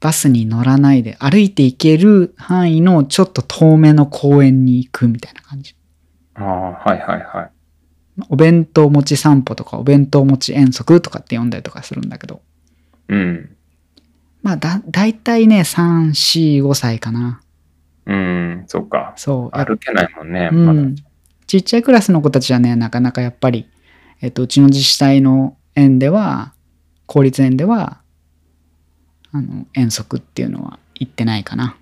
[0.00, 5.74] バスに乗らないで歩いて行ける範囲のちょっと遠めの公園に行くみたいな感じ。
[6.34, 7.50] ああ、はいはいはい。
[8.28, 12.42] お弁当持ち散歩とかお弁当持ち遠足とかって呼んだりとかするんだけど。
[13.08, 13.56] うん。
[14.42, 17.40] まあだ、だいたいね、3、4、5歳かな。
[18.04, 19.14] うん、そっか。
[19.16, 19.56] そう。
[19.56, 20.80] 歩けないもんね、うまだ。
[20.82, 20.96] ん。
[21.46, 23.66] ちっちゃいクラスの子たちはね、なかなかやっぱり、
[24.20, 26.54] えっと、うちの自治体の園では、
[27.06, 28.00] 公立園では、
[29.32, 31.76] あの、遠足っていうのは行ってないかな。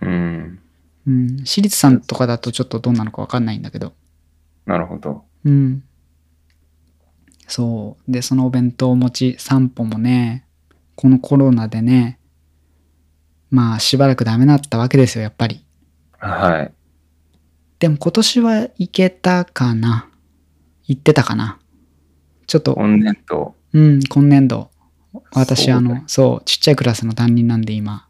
[0.00, 0.58] うん。
[1.06, 1.44] うん。
[1.44, 3.92] 私立さんとかだとちょっとどうなのかわかんないんだけど。
[4.66, 5.24] なるほど。
[5.44, 5.82] うん。
[7.46, 8.12] そう。
[8.12, 10.46] で、そのお弁当持ち散歩もね、
[10.94, 12.18] このコロナでね、
[13.50, 15.64] まあしばらくダメだったわけですよ、やっぱり。
[16.18, 16.72] はい。
[17.78, 20.08] でも今年は行けたかな
[20.84, 21.58] 行ってたかな
[22.46, 23.54] ちょっと、今年度。
[23.72, 24.70] うん、今年度。
[25.32, 28.08] 私、あの、そう、ちっちゃいクラスの担任なんで今。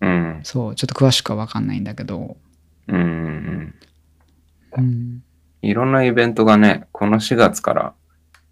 [0.00, 0.40] うん。
[0.42, 2.36] そう、ちょっと詳しくはわかんないんだけど。
[2.88, 3.74] うんうんうん。
[4.76, 5.22] うん。
[5.62, 7.94] いろんなイベントがね、この4月から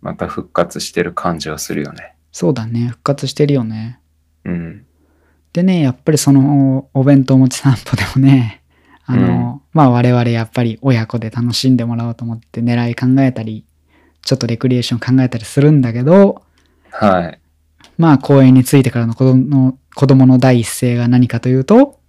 [0.00, 2.14] また復活してる感じはするよね。
[2.32, 4.00] そうだね、復活してるよね。
[4.44, 4.86] うん。
[5.52, 8.62] でね、やっぱりそのお弁当持ち散歩でもね、
[9.06, 13.64] あの、まあ我々やっぱり親子で楽しんでもらおうと思って狙い考えたり、
[14.26, 16.42] ちょっとレクリエーション考えたりするんだけど、
[16.90, 17.38] はい。
[17.96, 22.00] まあ公園に着いてからの子供の子供の第一声が何かというと、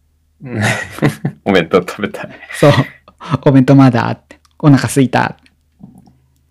[1.45, 2.30] お弁当食べたい。
[2.53, 2.71] そう、
[3.45, 5.38] お弁当まだって、お腹すいた。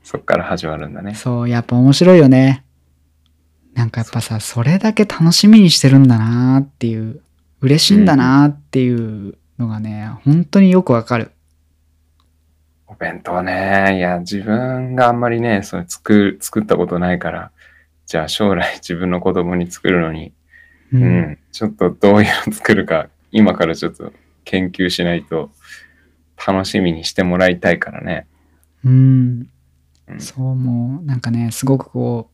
[0.04, 1.14] そっから始まるんだね。
[1.14, 2.64] そう、やっぱ面白いよね。
[3.74, 7.20] なんかやっぱさ、それだけ楽しみにしてるんだなっていう、
[7.60, 11.32] 嬉しいんだなっていうのがね、本当によくわかる。
[12.88, 13.96] お弁当ね。
[13.98, 17.50] いや、自分があんまりね、それ作る、作ったことないから、
[18.06, 20.32] じゃあ将来 自分の子供に作るのに、
[20.92, 24.12] ううん、ちょっとどういうの作るか、今からちょっと
[24.44, 25.50] 研究しないと、
[26.46, 28.26] 楽しみにしてもらいたいからね。
[28.84, 29.48] うん。
[30.08, 31.04] うんそう思う。
[31.04, 32.30] なんかね、すごくこ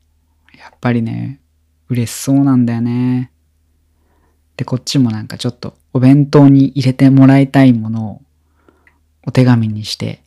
[0.54, 1.40] う、やっぱりね、
[1.88, 3.32] 嬉しそうなんだよね。
[4.56, 8.22] で、こっちもなんかちょっとお弁当に入れてもらいたいものを
[9.26, 10.22] お手紙にして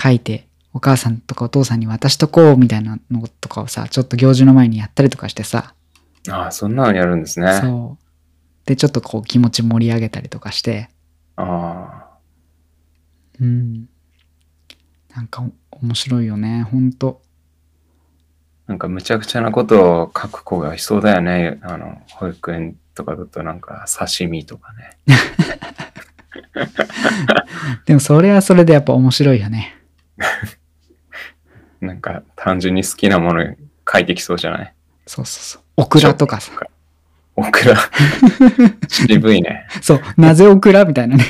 [0.00, 5.74] 書いて、お母さんとかお父さんに渡しとこうみたいなのとかをさ、ちょっと行事の前にやったりとかしてさ、
[6.30, 7.60] ああ、そんなのやるんですね。
[7.60, 8.06] そう。
[8.66, 10.88] で、ちょっとこう気持ち盛り上げたりとかして、
[11.36, 12.18] ああ、
[13.40, 13.88] うん。
[15.14, 17.22] なんか面白いよね、ほんと。
[18.66, 21.58] なんかむちゃくちゃなことを書く子がいそうだよね。
[21.62, 24.98] あの、保育園とかだとなんか刺身とかね。
[27.86, 29.77] でもそれはそれでやっぱ面白いよね。
[31.80, 33.44] なんか単純に好きなもの
[33.90, 34.74] 書いてきそうじゃない？
[35.06, 35.62] そうそうそう。
[35.76, 36.52] オクラとかさ。
[37.36, 37.76] オクラ。
[38.88, 39.66] 渋いね。
[39.80, 40.00] そう。
[40.16, 41.24] なぜオクラみたいなね。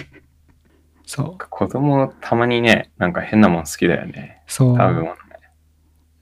[1.07, 1.47] そう。
[1.51, 4.41] 子供たまにね、なんか変なもん好きだよね。
[4.47, 4.77] そう。
[4.77, 5.17] 食べ物ね。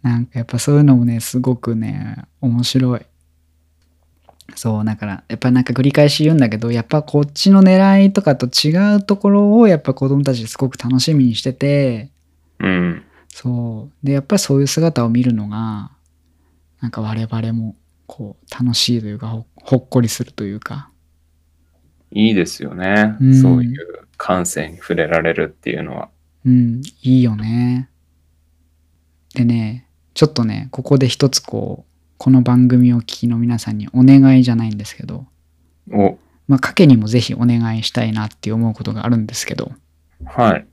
[0.03, 3.01] なんかやっぱそういうのもね、すごくね、面白い。
[4.55, 12.11] そう、だから、やっぱなんか繰り返し言うんだけど、やっぱこっちの狙いとかと違うところをやっぱ子供たちすごく楽しみにしてて、
[12.61, 13.03] うん。
[13.29, 14.07] そう。
[14.07, 15.91] で、やっぱりそういう姿を見るのが、
[16.81, 20.91] なんか我々もこう楽しいというか、ほほっこりするというか。
[22.13, 23.17] いいですよね。
[23.21, 26.09] うんそういう感性に触れられるっていうのは。
[26.45, 27.91] うん、いいよね。
[29.35, 35.27] でね、ちょっとね、ここで一つこう、この番組をお聞きの皆さんにお願いじゃないんですけど、
[35.93, 39.73] お、まあ、かけにもぜひお願いしたいなって思うことがあるんですけど、
[40.25, 40.67] はい。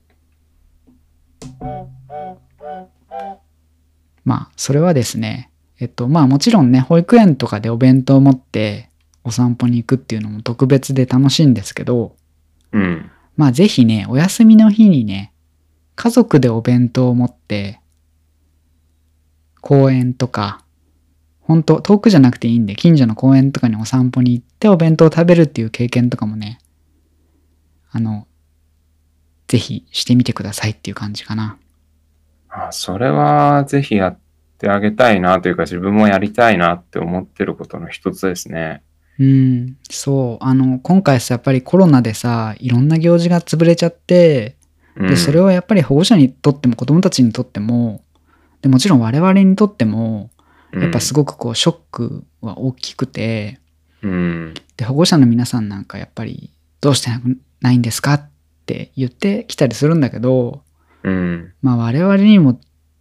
[4.24, 8.90] まあ、それはですね、えっと、まあもちろんね、保育園とかでお弁当を持って
[9.22, 12.16] お散歩に行くっていうのも特別で楽しいんですけど、
[12.72, 13.10] うん。
[13.36, 15.32] まあぜひね、お休みの日にね、
[15.96, 17.80] 家族でお弁当を持って、
[19.60, 20.64] 公園とか、
[21.40, 26.58] 本当遠くじゃなくていいんで、近所の公園とかにお散歩に行ってお弁当を食べるっていう経験とかもね、
[27.90, 28.26] あの、
[29.48, 31.58] ぜひしてみてくださいっていう感じかな。
[32.48, 34.18] あ、それはぜひやっ
[34.58, 38.82] てあげたいなというか自分もやりたいなって思ってることの一つですね。
[39.18, 40.44] うん、そう。
[40.44, 44.56] あの、今回さ、やっぱりコロナでさ、いろんな行事が潰れちゃって、
[44.96, 48.02] うん、で、それはやっぱり保護者にとっても子供たちにとっても、
[48.62, 50.30] でもちろん我々にとっても、
[50.72, 53.60] やっぱすごくこうショックは大きくて、
[54.02, 54.54] うん。
[54.76, 57.10] で、保護者の皆さんなんかやっぱりどうして
[57.60, 58.30] ないんですかっ
[58.66, 60.62] て言ってきたりするんだけど、
[61.02, 61.52] うん。
[61.62, 62.58] まあ我々にも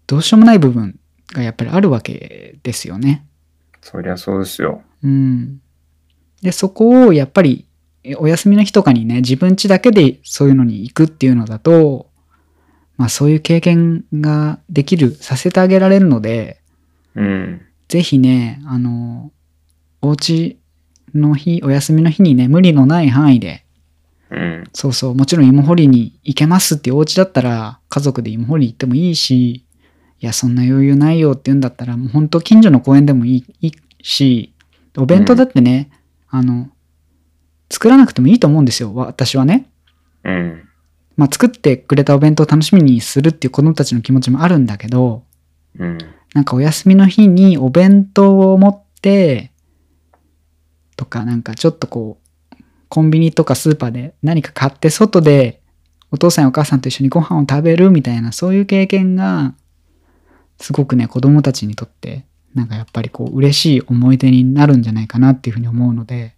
[0.08, 1.00] どうしようもない部分
[1.34, 3.26] がやっぱりあるわけですよね。
[3.82, 4.82] そりゃそうですよ。
[5.04, 5.62] うん。
[6.42, 7.68] で、そこをやっぱり
[8.04, 12.10] えお休みの日とかにね、自分家だけでそういうのに行くっていうのだと、
[12.98, 16.62] まあそういう経験ができる、させてあげられるので、
[17.16, 17.62] うん。
[17.88, 19.32] ぜひね、あの、
[20.02, 20.60] お家
[21.14, 23.63] の日、お休みの日にね、無理のない範囲で、
[24.34, 24.64] うん。
[24.74, 29.66] そうそう、もちろん芋掘りに行けますっていうお家だったら、家族で芋掘り行ってもいいし、
[30.20, 34.54] いや、そんな余裕ないよって言うんだったら、もう本当近所の公園でもいいし、
[34.98, 35.90] お弁当だってね、
[36.30, 36.70] あの、
[37.70, 39.70] 作らなくてもいいと思うんですよ、わ私はね。
[40.24, 40.70] うん。
[41.16, 45.24] まあ、作ってくれたお弁当を楽しみにするっていう子供たちの気持ちもあるんだけど、
[45.78, 45.98] うん。
[46.34, 49.52] なんかお休みの日にお弁当を持って、
[50.96, 52.23] とかなんかちょっとこう、
[52.94, 55.64] コンビニとかスーパーで何か買って外で
[56.12, 59.56] お父さんやお母さんと一緒にご飯を食べるみたいなそういう経験が、
[60.60, 66.36] すごくね、子供たちにとって、なんかやっぱりこう嬉しい思い出になるんじゃないかなっていうふうに思うので、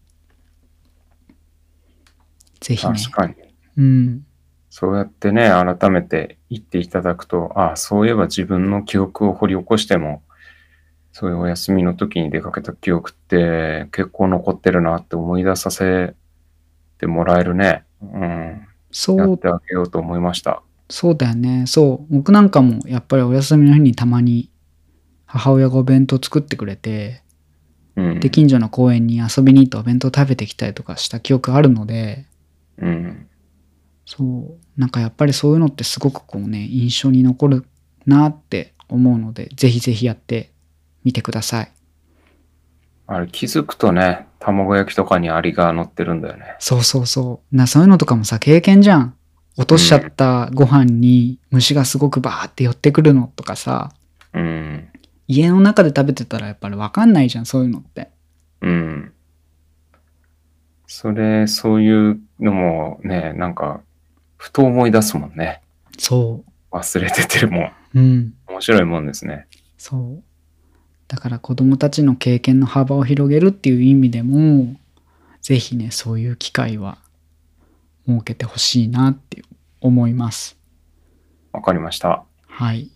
[2.62, 3.00] ぜひね。
[3.00, 3.36] 確かに。
[3.76, 4.26] うん。
[4.70, 10.24] そうやってね、改めて言っていただくと、ああ、そういえば自分の記憶を掘り起こしても、
[11.12, 16.16] そういうお休みの時に出かけた記憶って結構残ってるなって思い出させ
[16.98, 17.84] てもらえるね。
[18.02, 18.68] うん。
[18.92, 20.62] そうやってあげようと思いました。
[20.90, 21.66] そうだよね。
[21.68, 22.16] そう。
[22.16, 24.50] 僕なんかもやっぱりお休みの日にたまに
[25.26, 27.22] 母親がお弁当作ってくれて、
[27.96, 28.20] うん。
[28.20, 32.26] で、近所の公園に遊びに行ってお弁当食べてきたりとかした記憶あるので、
[32.78, 33.28] うん。
[34.06, 34.58] そう。
[34.78, 37.66] なんかやっぱりそういうのってすごくこうね、印象に残る
[38.06, 40.52] なって思うので、ぜひぜひやって
[41.04, 41.72] みてください。
[43.08, 46.56] あれ気づくとね、卵焼きとかにアリが乗ってるんだよね。
[46.60, 47.56] そうそうそう。
[47.56, 49.16] な、そういうのとかもさ、経験じゃん。
[49.58, 53.94] 落としちゃったご飯に虫がすごくバーって寄ってくるのとかさ、
[54.34, 54.90] うん。
[55.28, 58.10] 家の中で食べてたらやっぱりわかんないじゃん、そういうのって。
[58.62, 59.14] うん。
[60.88, 63.82] それ、そういうのもね、なんか、
[64.38, 65.62] ふと思い出すもんね。
[65.98, 67.72] そ忘れててるも。
[67.96, 68.34] うん。
[68.48, 69.48] 面白いもんですね。
[69.78, 70.24] そう。
[71.08, 74.76] だから子供たちの経験の幅を広げるっていう意味でも、
[75.42, 76.98] ぜひね、そういう機会は
[78.08, 79.44] 設けてほしいなって
[79.82, 80.58] 思います。
[81.52, 82.24] わかりました。
[82.48, 82.90] はい。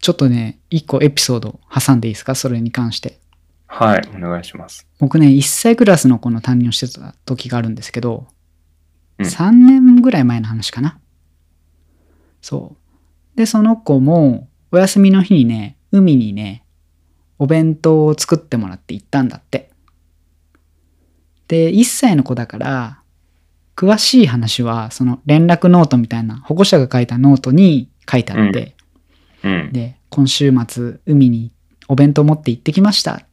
[0.00, 2.34] ちょっとね、一個エピソード挟んでいいですか？
[2.34, 3.18] それに関して。
[3.66, 4.86] はい、お願いします。
[4.98, 8.26] 僕ね、1歳クラスの子の担任をしてた時があるんですけど、
[9.18, 10.98] うん3年ぐらい前の話かな。
[12.42, 12.76] そ
[13.34, 13.36] う。
[13.36, 16.65] で、その子も、お休みの日にね、海にね、
[17.38, 19.70] お弁当を作ってもらって行ったんだって。
[21.48, 23.00] で、1歳の子だから、
[23.76, 28.74] 詳しい話は、その連絡ノートみたいな、保護者が書いたノートに書いてあって、
[29.44, 29.70] うん。
[29.72, 31.52] で、今週末、海に
[31.88, 33.26] お弁当持って行ってきました。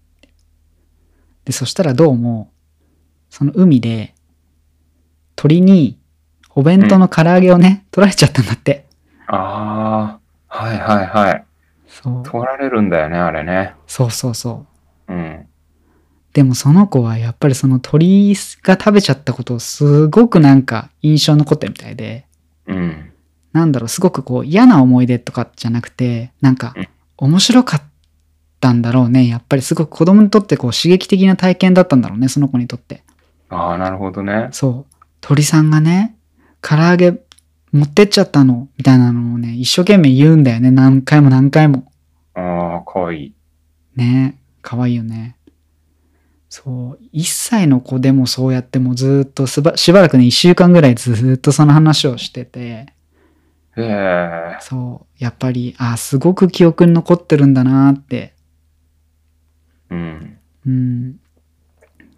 [1.45, 2.51] で、そしたらどうも、
[3.29, 4.13] その海で、
[5.35, 5.97] 鳥に、
[6.55, 8.85] お弁当の唐揚げをね、取られちゃったんだって。
[9.27, 11.45] ああ、はいはいはい。
[12.01, 12.23] そう。
[12.23, 13.75] 取られるんだよね、あれね。
[13.87, 14.65] そうそうそ
[15.07, 15.13] う。
[15.13, 15.47] うん。
[16.33, 22.25] でもその子はやっぱりその鳥が食べちゃったことをすごくなんか印象に残ってるみたいで、
[22.67, 23.11] うん。
[23.51, 27.81] なんだろう、すごくこう嫌な思い出とかじゃなくて、なんかうん面白かっ
[28.59, 29.27] たんだろうね。
[29.27, 33.03] やっぱりすごく子供にとってこう刺激的な体験だったんだろうね、その子にとって。
[33.49, 34.49] ああ、なるほどね。
[34.51, 34.95] そう。
[35.21, 36.15] 鳥さんがね、
[36.61, 37.13] 唐揚げ
[37.71, 40.71] 持ってっちゃったの、みたいなのをね、一生懸命言うんだよね。
[40.71, 41.91] 何回も何回も。
[42.35, 43.33] ああ、かわいい。
[43.95, 45.37] ね可愛いよね。
[46.49, 46.99] そう。
[47.13, 52.93] 1歳の子でもそうやってもうずーっとすばしばらくね、1週間ぐらいずーっとその話をしてて、
[53.75, 54.57] へえ。
[54.61, 55.23] そう。
[55.23, 58.35] やっぱり、あ、すごく記憶に残ってるんだなって。
[59.89, 60.37] うん。
[60.65, 61.19] うん。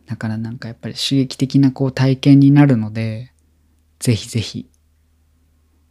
[0.05, 3.31] だからなんかやっぱり刺激的なこう体験になるので、
[3.99, 4.69] ぜひぜひ、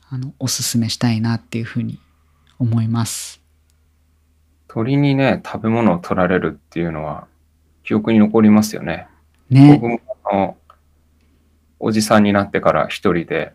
[0.08, 1.98] あの、おすすめしたいなっていうふうに
[2.58, 3.40] 思います。
[4.74, 7.28] 鳥にね、食べ物を取られるっていうのは、
[7.84, 9.06] 記憶に残りますよね。
[9.48, 9.86] ね僕。
[9.88, 10.56] もあの、
[11.78, 13.52] おじさんになってから一人で、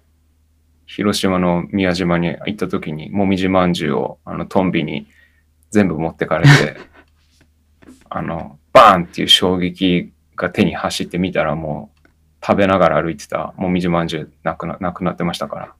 [0.85, 5.07] 広島の宮島に行った時に、もみじまんじゅうを、あの、トンビに
[5.71, 6.77] 全部持ってかれて、
[8.09, 12.09] あの、バーンっていう衝撃が手に走ってみたら、もう、
[12.41, 15.73] 食べながら歩いてたもみじまんじゅうなくななくなってましたから。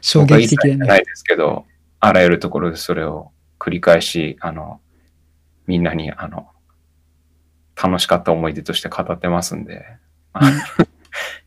[0.00, 0.76] 衝撃的だね。
[0.76, 1.66] ないですけど、
[1.98, 4.80] あらゆるところでそれを繰り返し、あの、
[5.66, 6.48] みんなに、あの、
[7.80, 9.86] 楽しかった思い出として語ってますんで、
[10.32, 10.56] あ の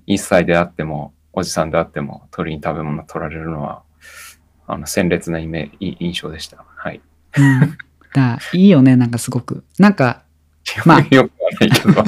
[0.08, 3.82] 1歳であっても、おじさんであっても、鳥に食べ物取られるのは、
[4.68, 6.64] あの、鮮烈なイメい印象でした。
[6.76, 7.02] はい。
[7.38, 7.78] うん。
[8.14, 9.64] だいいよね、なんかすごく。
[9.80, 10.24] なんか、
[10.86, 12.04] まあよくはないけど。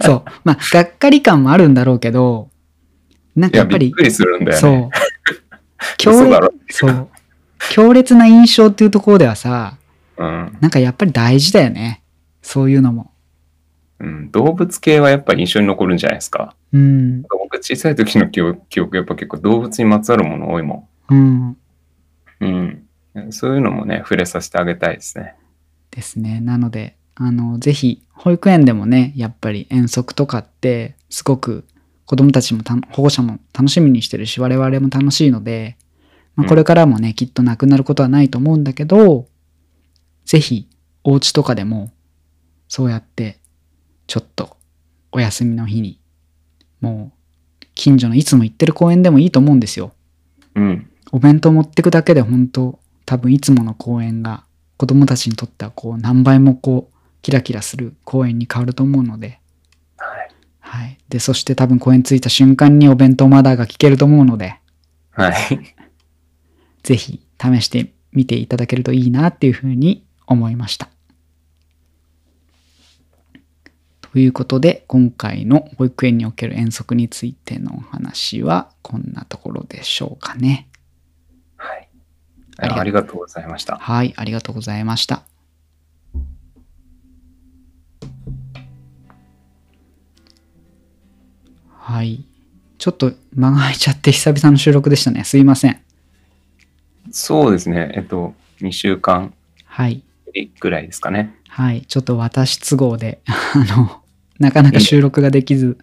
[0.06, 0.30] そう。
[0.44, 2.50] まあ、がっかり感もあるんだろうけど、
[3.34, 4.90] なんかやっぱり、びっくりするんだよそうね。。
[5.98, 7.08] 強嘘だろ烈、そう。
[7.70, 9.76] 強烈な印象っていうところではさ、
[10.16, 10.56] うん。
[10.60, 12.02] なんかやっぱり大事だよね。
[12.42, 13.10] そういうのも。
[14.00, 14.30] うん。
[14.30, 16.54] 動物系はやっぱり印象に残るんじゃないですか。
[16.72, 17.22] うん。
[17.22, 21.48] 僕、小さい時の記憶、記憶やっぱ結構動物にまつわるもの多いもうん。
[21.48, 21.56] ん。
[22.40, 22.84] うん。
[23.30, 25.34] そういうのもね、触れさせてあげたいですね。
[25.90, 26.40] ですね。
[26.40, 31.64] なので、あの、ぜひ、保育園でもね、やっぱり遠足とかって、すごく
[32.06, 35.76] 子供たちもた保護者も楽しみにしてるし、我々も楽しいので、
[36.36, 39.28] まあ、うんこれからもね、きっとなくなることはないと思うんだけど、
[40.24, 40.68] ぜひ、
[41.04, 41.92] お家とかでも、
[42.68, 43.38] そうやって、
[44.06, 44.56] ちょっと、
[45.12, 46.00] お休みの日に、
[46.80, 47.24] もう、
[47.74, 49.92] 近所のいつも行ってる公園でもいいと思うんですよ。
[50.54, 50.90] うん。
[51.12, 54.44] お弁当持ってくだけで本当多分いつもの公園が
[54.76, 59.40] 子供たちにとってはこう何倍もこうキラキラする公園に変わると思うので、
[59.96, 60.30] はい。
[60.60, 60.98] はい。
[61.08, 64.56] で、そして多分公園着いた瞬間にお弁当マダーが聞けると思うので、
[65.10, 65.73] はい。
[66.84, 70.88] ぜひ試してみていただけるといいなっていうふうに思いました。
[74.00, 80.68] ということで、今回の保育園における遠足についてのお話はこんなところでしょうかね。
[81.56, 81.88] はい。
[82.58, 83.76] ありがとうございました。
[83.76, 85.24] はい、ありがとうございました。
[91.70, 92.24] はい。
[92.78, 95.24] ちょっと間が空いちゃって久々の収録でしたね。
[95.24, 95.83] すいません。
[97.14, 97.92] そうですね。
[97.94, 99.32] えっと、2週間
[99.64, 100.02] はい。
[100.58, 101.32] ぐらいですかね。
[101.48, 101.82] はい。
[101.82, 104.02] ちょっと私都合で、 あの、
[104.40, 105.78] なかなか収録ができず、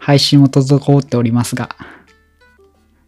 [0.00, 1.76] 配信も滞っておりますが、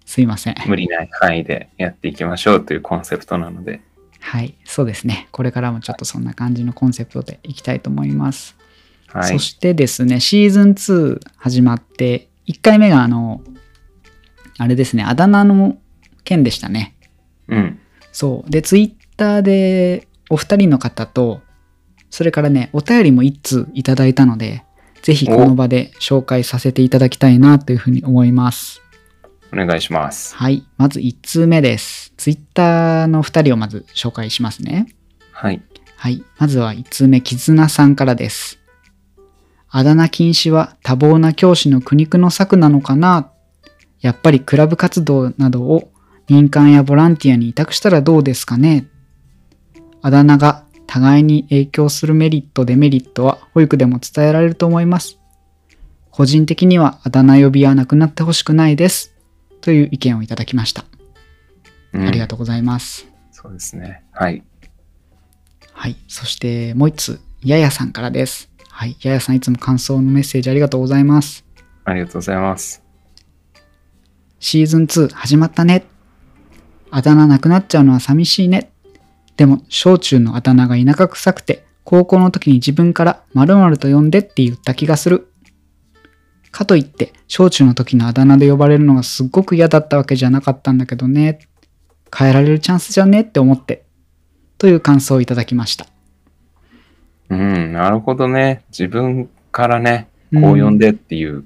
[0.05, 0.55] すいません。
[0.67, 3.81] 無理ない範囲でやっていきましょうというコンセプトなので。
[4.21, 4.55] はい。
[4.67, 5.29] そうですね。
[5.31, 8.57] これからもちょっとそんな感じのコンセプトでいきたいと思います。
[9.07, 9.39] はいそ。
[9.39, 13.41] してですね、シーズン2始まって、1回目があの、
[14.59, 15.79] あれですね、あだ名の
[16.25, 16.94] 件でしたね。
[17.49, 17.79] うん。
[18.13, 18.51] そう。
[18.51, 21.41] で、ツイッターでお二人の方と、
[22.11, 24.65] それからね、お便りも1通いただいたので、
[25.03, 28.81] ぜひこの場で紹介させていただきたいなというふうに思います。
[29.53, 30.35] お願いします。
[30.35, 30.65] はい。
[30.79, 32.13] まず1通目です。
[32.17, 34.87] ツイッターの2人をまず紹介しますね。
[35.31, 35.63] はい。
[35.97, 36.25] はい。
[36.39, 38.59] まずは1通目、絆さんからです。
[39.69, 43.33] あだ名禁止は多忙な教師の苦肉の策なのかな？
[44.01, 45.91] やっぱりクラブ活動などを
[46.29, 48.87] 民間やボランティアに委託したらどうですかね？
[50.03, 55.19] あだ名が互いに影響するメリット、デメリットは保育でも伝えられると思います。
[56.11, 59.15] 個人的にはあだ名呼びはなくなってほしくないです。
[59.61, 60.85] という意見をいただきました。
[61.93, 63.07] うんありがとうございます。
[63.33, 64.05] そうですね。
[64.13, 64.43] はい。
[65.73, 65.97] はい。
[66.07, 68.51] そしてもう一つ、ややさんからです。
[68.69, 68.97] はい。
[69.03, 71.45] ややさんいつも感想のメッセージありがとうございます。
[71.85, 72.83] ありがとうございます。
[74.39, 75.87] シーズン2始まったね。
[76.97, 78.71] あだ名なくなっちゃうのは寂しいね。
[79.37, 85.27] でも、小中のあだ名が田舎臭くて、高校の時に自分から〇〇と呼んでって言った気がする。
[86.53, 91.41] かといって、小中の時のあだ名で呼ばれるのがすっごく嫌だったわけじゃなかったんだけどね。
[92.17, 93.85] 変えられるチャンスじゃねって思って。
[94.59, 95.89] という感想をいただきました。
[97.29, 98.63] うん、なるほどね。
[98.69, 101.43] 自分からね、こう呼んでっていう、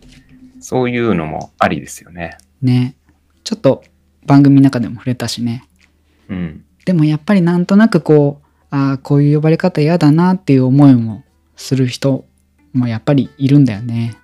[0.61, 2.37] そういうのもありですよね。
[2.61, 2.97] ね。
[3.45, 3.83] ちょっと
[4.29, 5.65] 番組の中でも触れたしね。
[6.29, 6.65] うん。
[6.85, 11.25] でもやっぱりなんとなくこう、ああ、こういう呼ばれ方嫌だなっていう思いも
[11.57, 12.27] する人
[12.73, 14.17] もやっぱりいるんだよね。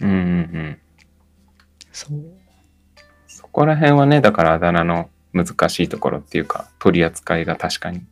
[0.00, 0.78] うんうんうん。
[1.92, 2.20] そう。
[3.26, 8.02] そこら辺はね、だからあだ名の難しいところっていうか、取り扱いが確かに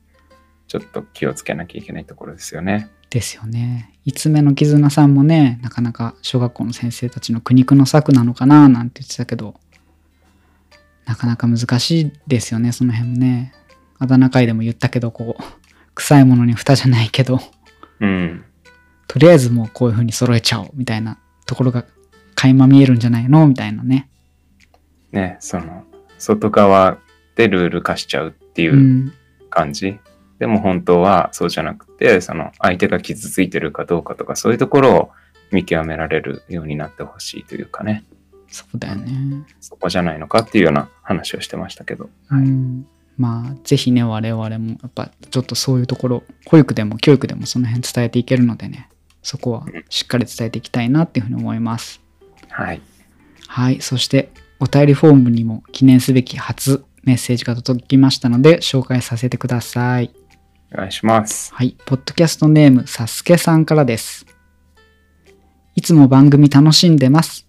[0.69, 2.89] ちょっと気をつけなきゃいけないところですよね。
[3.11, 3.99] ですよね。
[4.07, 9.55] 5つ目の絆さんもね、なかなか小学校の先生たちの苦肉の策なのかななんて言ってたけど、
[11.05, 13.53] なかなか難しいですよね、その辺もね。
[13.99, 15.43] あだ名会でも言ったけど、こう、
[15.95, 17.41] 臭いものに蓋じゃないけど、
[18.01, 18.45] うん。
[19.09, 21.85] とりあえずもうこういう風に揃えちゃおうみたいなところが
[22.35, 23.47] 垣間見えるんじゃないの？
[23.47, 24.09] みたいなね。
[25.13, 25.85] ね、その、
[26.19, 26.99] 外側
[27.37, 29.13] でルール化しちゃうっていううん
[29.51, 29.99] 感じ？
[30.39, 35.11] でも本当はそうじゃなくて、その相手が傷ついてるかどうかとか、そういうところを
[35.53, 38.05] 見極められるようになってほしいというかね、
[38.53, 39.45] そうだよね。
[39.61, 42.11] そこじゃないのかっていうような話をしてましたけど。
[42.31, 42.87] うん。
[43.17, 48.89] まあ、ぜひね、我々も、やっぱ、ちょっとそういうところ、保育でも教育でもその辺伝えていけるのでね、
[49.23, 52.03] そこはしっかり伝えていきたいなっていうふうに思います。
[52.51, 52.83] はい。
[53.49, 53.81] はい。
[53.81, 54.31] そして、
[54.61, 60.13] お便りフォームにも記念すべき初メッセージが届きましたので、紹介させてください。
[60.73, 61.55] お願いします。
[61.55, 61.77] はい。
[61.87, 64.27] ポッドキャストネーム、サスケさんからです。
[65.75, 67.47] いつも番組楽しんでます。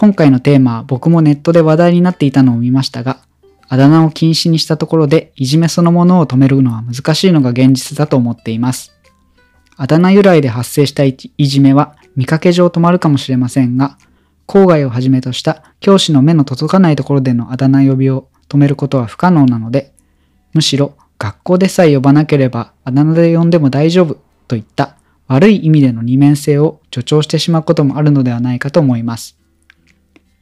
[0.00, 3.20] 今回のテーマは僕もネットで話題になっていたのを見ましたが、
[3.68, 8.94] あだ名を禁止にしたところでいじめそのものを止めるのは難しいのが現実だと思っています。
[9.76, 13.98] あだ名由来で発生したいいじめは見かけ上止まるかもしれませんが、
[14.46, 19.92] 郊外をはじめとした教師の目の届かないところでのあだ名呼びを止めることは不可能なので、
[20.54, 24.16] むしろ学校でさえ呼ばなければあだ名で呼んでも大丈夫
[24.48, 24.96] といった
[25.26, 29.36] 悪い意味での二面性を助長してしまうこともあるのではないかと思います。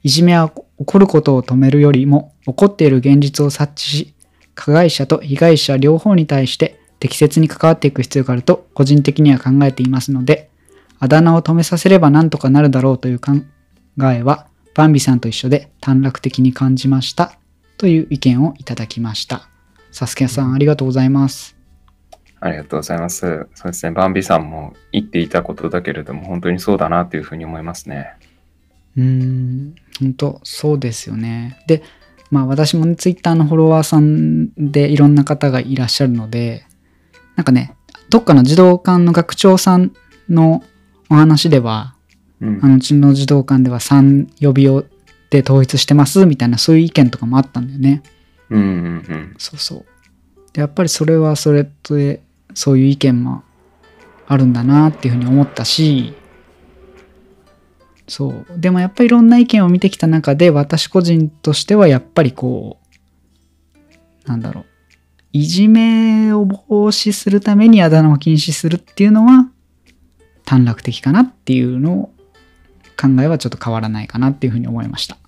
[0.02, 4.14] いじめは起こることを止めるよりも起こっている現実を察知し、
[4.54, 10.50] 加害者と被害者両方に対して適切に関わっていく必要があると個人的には考えていますので、
[10.98, 13.32] あだ名を止めさせればなんとかなるだろうという考
[14.02, 17.38] えは、バンビさんと一緒で短絡的に感じました
[17.76, 19.48] という意見をいただきました。
[19.90, 21.56] サスケさんありがとうございます。
[22.40, 23.48] ありがとうございます。
[23.54, 23.92] そうですね。
[23.92, 28.14] バンビさんも言っていたことだけれども、本当にそうだなというふうに思いますね。
[28.96, 31.62] うーん、本当そうですよね。
[31.66, 31.82] で、
[32.30, 36.64] まあ私もね、ツイッターのフォロワーさんでいろんな方がいらっしゃるので、
[37.36, 37.74] なんかね、
[38.10, 39.92] どっかの児童館の学長さん
[40.28, 40.62] の
[41.10, 41.94] お話では、
[42.40, 44.84] うんあのうちの児童館では3呼びを
[45.30, 48.02] で統一してますみたいなそういう意見とかもあったんだよね。
[48.50, 49.34] うんうんうん。
[49.38, 49.84] そうそう。
[50.52, 52.22] で、やっぱりそれはそれで、
[52.54, 53.42] そういう意見も
[54.26, 56.14] あるんだなっていうふうに思ったし、
[58.08, 58.46] そう。
[58.56, 62.78] でもやっぱりいろんな意見を見てきた中で、私個人としてはやっぱりこ
[64.26, 64.64] う、なんだろう。
[65.32, 69.50] いじめを防止するためにあだ名を禁止するっていうのは
[70.46, 72.06] 短絡的かなっていうのを
[73.00, 75.18] 考えはちょっと変わらないかなっていうふうに思いました。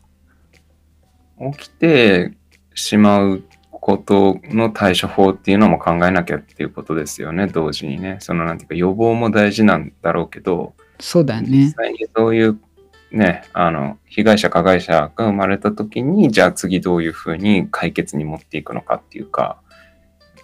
[1.53, 2.33] 起きて
[2.75, 8.17] しまうことの対処法っていうのも考えなきゃっていうことですよね、同時にね。
[8.21, 11.75] そのなんていうか予防も大事なんだろうけど、そうだよ実ね。
[11.77, 12.59] 際にそういう
[13.13, 19.61] ね、あの、被害者、加害者が生まれた時に、じゃあ次どういうふうに解決に持っていくのかっていうか、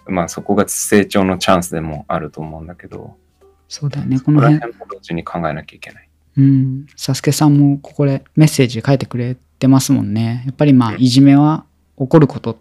[0.05, 3.15] まあそこが成長のチャンスでもあると思うんだけど、
[3.69, 4.19] そうだよね。
[4.19, 4.59] ここのの辺。
[4.73, 6.09] 辺も同時に考えなきゃいけない。
[6.37, 10.43] うん、サスケさんもここでメッセージ書いてくれてますもんね。
[10.45, 11.65] やっぱりまあ、うんいじめは
[11.97, 12.59] 起こること。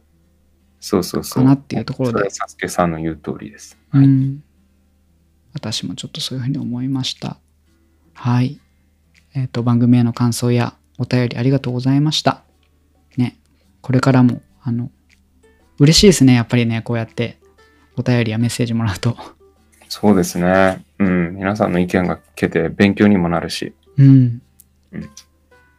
[0.80, 1.44] そうそうそう。
[1.44, 3.76] かなっていうところでサスケさんの言う通りです。
[3.92, 4.42] うはいん。
[5.52, 7.38] 私もちょっとそういうふうに思いました。
[8.14, 8.60] はい。
[9.36, 12.42] えっ、と、番組への感想やお便りありがとうございました。
[13.18, 13.36] ね。
[13.82, 14.90] これからも、あの、
[15.78, 16.34] 嬉しいですね。
[16.34, 17.38] やっぱりね、こうやって
[17.98, 19.14] お便りやメッセージもらうと。
[19.88, 20.82] そうですね。
[20.98, 21.36] うん。
[21.36, 23.74] 皆さんの意見が聞けて勉強にもなるし。
[23.98, 24.42] うん。
[24.92, 25.10] うん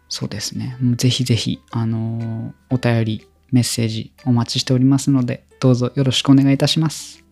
[0.10, 0.78] そうですね。
[0.80, 7.27] もうぜひぜひ、あのーお便り、メッセージお待ちしておりますので、どうぞよろしくお願いいたします。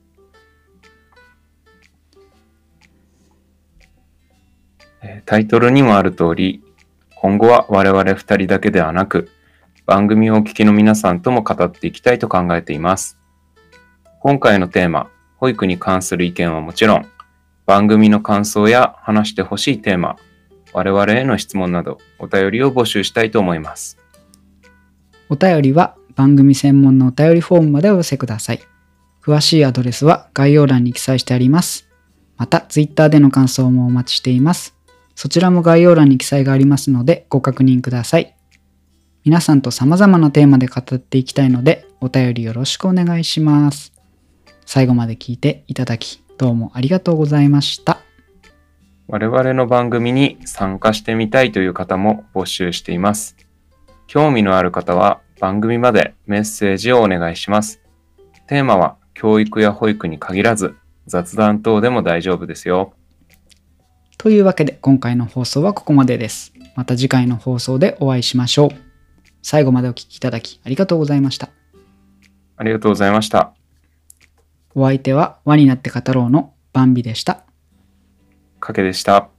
[5.26, 6.62] タイトルにもある通り、
[7.16, 9.30] 今後は我々二人だけではなく、
[9.86, 13.18] 番組をお聞きの皆さんとも語っていきたいと考えています。
[14.20, 17.06] 今回のテーマ、保育に関する意見はもちろん、
[17.66, 20.18] 番組の感想や話してほしいテーマ、
[20.74, 23.98] 我々への質問などお便りを募集したいと思います。
[25.30, 28.60] お便りは番組専門のお便りフォームまでお寄せください。
[29.24, 31.88] 詳しいアドレスは概要欄に記載してあります。
[32.38, 34.75] また、Twitter での感想もお待ちしています。
[35.16, 38.36] そちらも概要欄に記載がありますのでご確認ください。
[39.24, 43.92] 皆さんと様々なテーマで語っていきたいので、お便りよろしくお願いします。
[44.68, 48.02] 最後まで聞いていただき、どうもありがとうございました。
[49.08, 53.36] 我々の番組に参加してみたいという方も募集しています。
[54.06, 57.82] 興味のある方は番組までメッセージをお願いします。
[58.48, 60.76] テーマは教育や保育に限らず
[61.08, 62.94] 雑談等でも大丈夫ですよ。
[64.18, 66.54] というわけで今回の放送はここまでです。
[66.76, 68.70] また次回の放送でお会いしましょう。
[69.42, 71.50] 最後までお聴きいただきありがとうございました。
[72.58, 73.54] ありがとうございました。
[74.74, 77.44] お相手は輪になって語ろうのバンビでした。
[78.60, 79.30] かけでした。